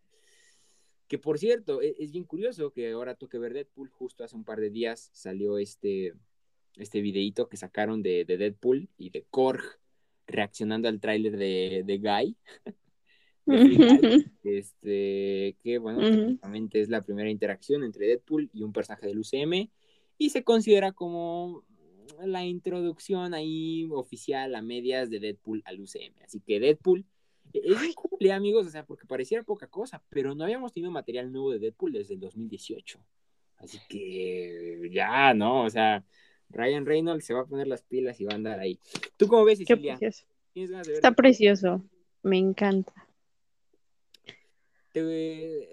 [1.08, 3.88] Que por cierto, e- es, bien curioso que ahora toque ver Deadpool.
[3.88, 6.14] Justo hace un par de días salió este,
[6.76, 9.62] este videíto que sacaron de, de Deadpool y de Korg
[10.26, 12.36] reaccionando al tráiler de, de Guy.
[13.46, 14.24] de.
[14.42, 19.70] Este, que bueno, técnicamente es la primera interacción entre Deadpool y un personaje del UCM
[20.18, 21.64] y se considera como
[22.24, 26.14] la introducción ahí oficial a medias de Deadpool al UCM.
[26.24, 27.04] Así que Deadpool
[27.52, 31.32] e-, es ¿eh, amigos, o sea, porque pareciera poca cosa, pero no habíamos tenido material
[31.32, 33.00] nuevo de Deadpool desde el 2018.
[33.56, 35.62] Así que ya, ¿no?
[35.62, 36.04] O sea,
[36.54, 38.78] Ryan Reynolds se va a poner las pilas y va a andar ahí.
[39.16, 39.98] ¿Tú cómo ves, Cecilia?
[39.98, 40.24] precioso.
[40.52, 40.98] ¿Tienes ganas de ver?
[40.98, 41.84] Está precioso.
[42.22, 42.92] Me encanta.
[44.92, 45.68] Te-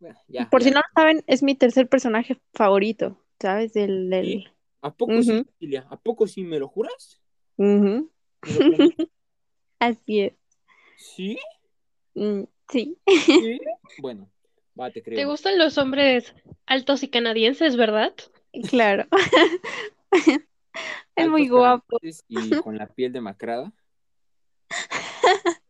[0.00, 0.68] bueno, ya, Por ya.
[0.68, 3.74] si no lo saben, es mi tercer personaje favorito, ¿sabes?
[3.74, 4.50] Del, del...
[4.80, 5.44] ¿A poco sí, Ujú.
[5.44, 5.86] Cecilia?
[5.90, 7.20] ¿A poco sí me lo juras?
[7.56, 8.10] Ujú.
[8.46, 9.08] ¿Me lo prometes?
[9.78, 10.32] Así es.
[10.96, 11.38] ¿Sí?
[12.14, 12.96] Mm, sí.
[13.06, 13.58] ¿Sí?
[13.98, 14.28] Bueno,
[14.78, 15.16] va, te creo.
[15.16, 16.34] ¿Te gustan los hombres
[16.66, 18.12] altos y canadienses, verdad?
[18.68, 19.06] Claro.
[21.16, 21.98] Es muy guapo.
[22.28, 23.72] Y con la piel demacrada.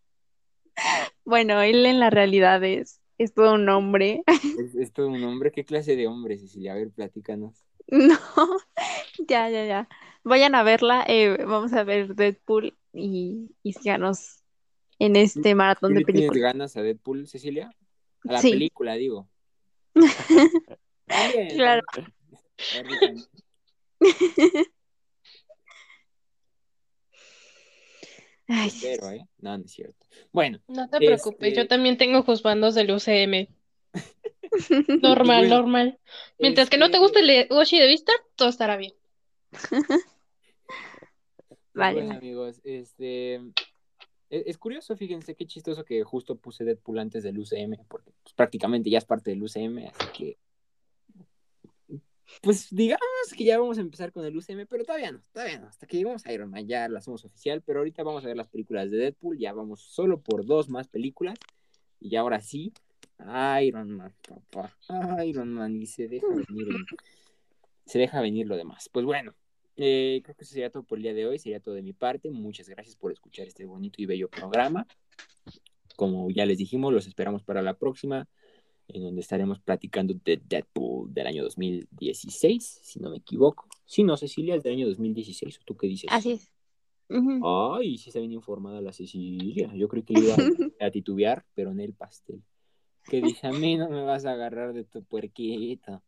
[1.24, 4.22] Bueno, él en la realidad es, es todo un hombre.
[4.60, 5.50] Es, es todo un hombre.
[5.52, 6.72] ¿Qué clase de hombre, Cecilia?
[6.72, 7.64] A ver, platícanos.
[7.88, 8.18] No,
[9.28, 9.88] ya, ya, ya.
[10.22, 11.04] Vayan a verla.
[11.08, 14.42] eh, vamos a ver Deadpool y, y síganos
[14.98, 16.52] en este maratón ¿Sí de le tienes películas.
[16.52, 17.70] ganas a Deadpool, Cecilia?
[18.28, 18.50] A la Sí.
[18.52, 19.28] película, digo.
[21.56, 21.82] Claro.
[21.92, 22.14] también.
[22.72, 23.22] A ver, dígame.
[28.46, 28.98] Ay, ¿eh?
[29.38, 30.06] No, no es cierto.
[30.32, 33.48] Bueno, No te Este- preocupes, yo también tengo juzbandos del UCM.
[35.02, 35.98] Normal, Bueno, normal.
[36.38, 38.92] Mientras que no te este, guste el de Oshi de Vista, todo estará bien.
[41.74, 42.02] Vale.
[42.02, 43.36] bueno, amigos, este
[44.30, 48.32] es, es curioso, fíjense qué chistoso que justo puse Deadpool antes del UCM, porque pues,
[48.34, 50.38] prácticamente ya es parte del UCM, así que
[52.42, 53.02] pues digamos
[53.36, 55.96] que ya vamos a empezar con el UCM, pero todavía no, todavía no, hasta que
[55.96, 58.90] lleguemos a Iron Man ya lo hacemos oficial, pero ahorita vamos a ver las películas
[58.90, 61.38] de Deadpool, ya vamos solo por dos más películas,
[62.00, 62.72] y ahora sí,
[63.62, 64.76] Iron Man, papá,
[65.24, 66.68] Iron Man, y se deja venir,
[67.86, 68.88] se deja venir lo demás.
[68.92, 69.34] Pues bueno,
[69.76, 71.92] eh, creo que eso sería todo por el día de hoy, sería todo de mi
[71.92, 72.30] parte.
[72.30, 74.86] Muchas gracias por escuchar este bonito y bello programa.
[75.96, 78.28] Como ya les dijimos, los esperamos para la próxima,
[78.88, 83.66] en donde estaremos platicando de Deadpool del año 2016, si no me equivoco.
[83.84, 86.08] Si no, Cecilia, es del año 2016, ¿o tú qué dices?
[86.12, 86.50] Así es.
[87.08, 89.72] Ay, sí está bien informada la Cecilia.
[89.74, 90.36] Yo creo que iba a,
[90.86, 92.42] a titubear, pero en el pastel.
[93.04, 96.02] Que dice, a mí no me vas a agarrar de tu puerquita.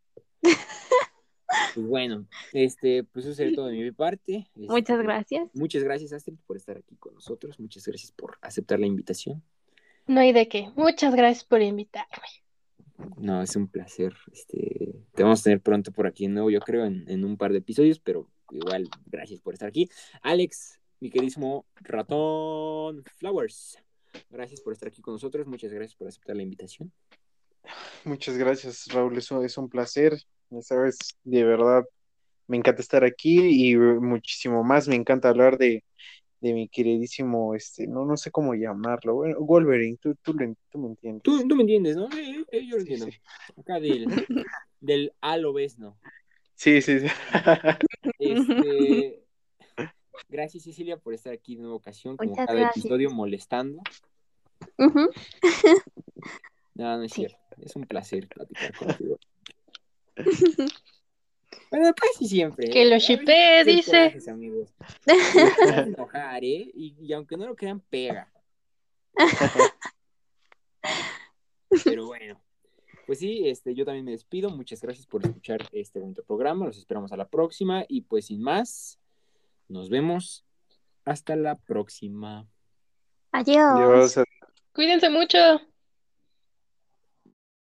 [1.74, 4.49] Pues bueno, este, pues eso sería todo de mi parte.
[4.55, 5.51] Este, Muchas gracias.
[5.55, 7.61] Muchas gracias, Astrid, por estar aquí con nosotros.
[7.61, 9.43] Muchas gracias por aceptar la invitación.
[10.07, 10.70] No hay de qué.
[10.74, 12.29] Muchas gracias por invitarme.
[13.16, 14.14] No, es un placer.
[14.32, 17.36] Este, te vamos a tener pronto por aquí de nuevo, yo creo, en, en un
[17.36, 19.88] par de episodios, pero igual, gracias por estar aquí.
[20.22, 23.78] Alex, mi queridísimo ratón Flowers,
[24.30, 25.47] gracias por estar aquí con nosotros.
[25.47, 26.92] Muchas gracias por aceptar la invitación.
[28.05, 29.16] Muchas gracias, Raúl.
[29.18, 30.16] Es un, placer.
[30.51, 31.84] Ya sabes, de verdad,
[32.47, 34.88] me encanta estar aquí y muchísimo más.
[34.88, 35.84] Me encanta hablar de,
[36.41, 39.14] de mi queridísimo, este, no, no sé cómo llamarlo.
[39.14, 40.34] Bueno, Wolverine, tú, tú,
[40.70, 41.22] tú me entiendes.
[41.22, 42.07] Tú, tú me entiendes, ¿no?
[42.16, 43.07] Eh, eh, yo lo entiendo.
[43.07, 43.18] sí.
[43.59, 44.26] Acá del,
[44.80, 45.99] del A lo ves, ¿no?
[46.55, 47.07] Sí, sí, sí.
[48.18, 49.22] Este,
[50.28, 52.84] gracias, Cecilia, por estar aquí de nueva ocasión, como Muchas cada gracias.
[52.84, 53.80] episodio, molestando.
[54.78, 55.11] Ujú.
[56.74, 57.20] No, no es Sí.
[57.22, 57.39] cierto.
[57.62, 59.18] Es un placer platicar contigo.
[61.70, 62.70] Bueno, casi siempre.
[62.70, 63.90] Que lo hay dice.
[63.90, 64.74] corajes, amigos.
[65.76, 66.70] Enojar, ¿eh?
[66.74, 68.32] Y, y aunque no lo crean, pega.
[71.84, 72.40] Pero bueno.
[73.07, 74.50] Pues sí, este, yo también me despido.
[74.50, 76.66] Muchas gracias por escuchar este bonito programa.
[76.66, 77.84] Los esperamos a la próxima.
[77.88, 78.98] Y pues sin más,
[79.68, 80.44] nos vemos.
[81.04, 82.48] Hasta la próxima.
[83.30, 84.14] Adiós.
[84.14, 84.26] Dios,
[84.72, 85.38] Cuídense mucho.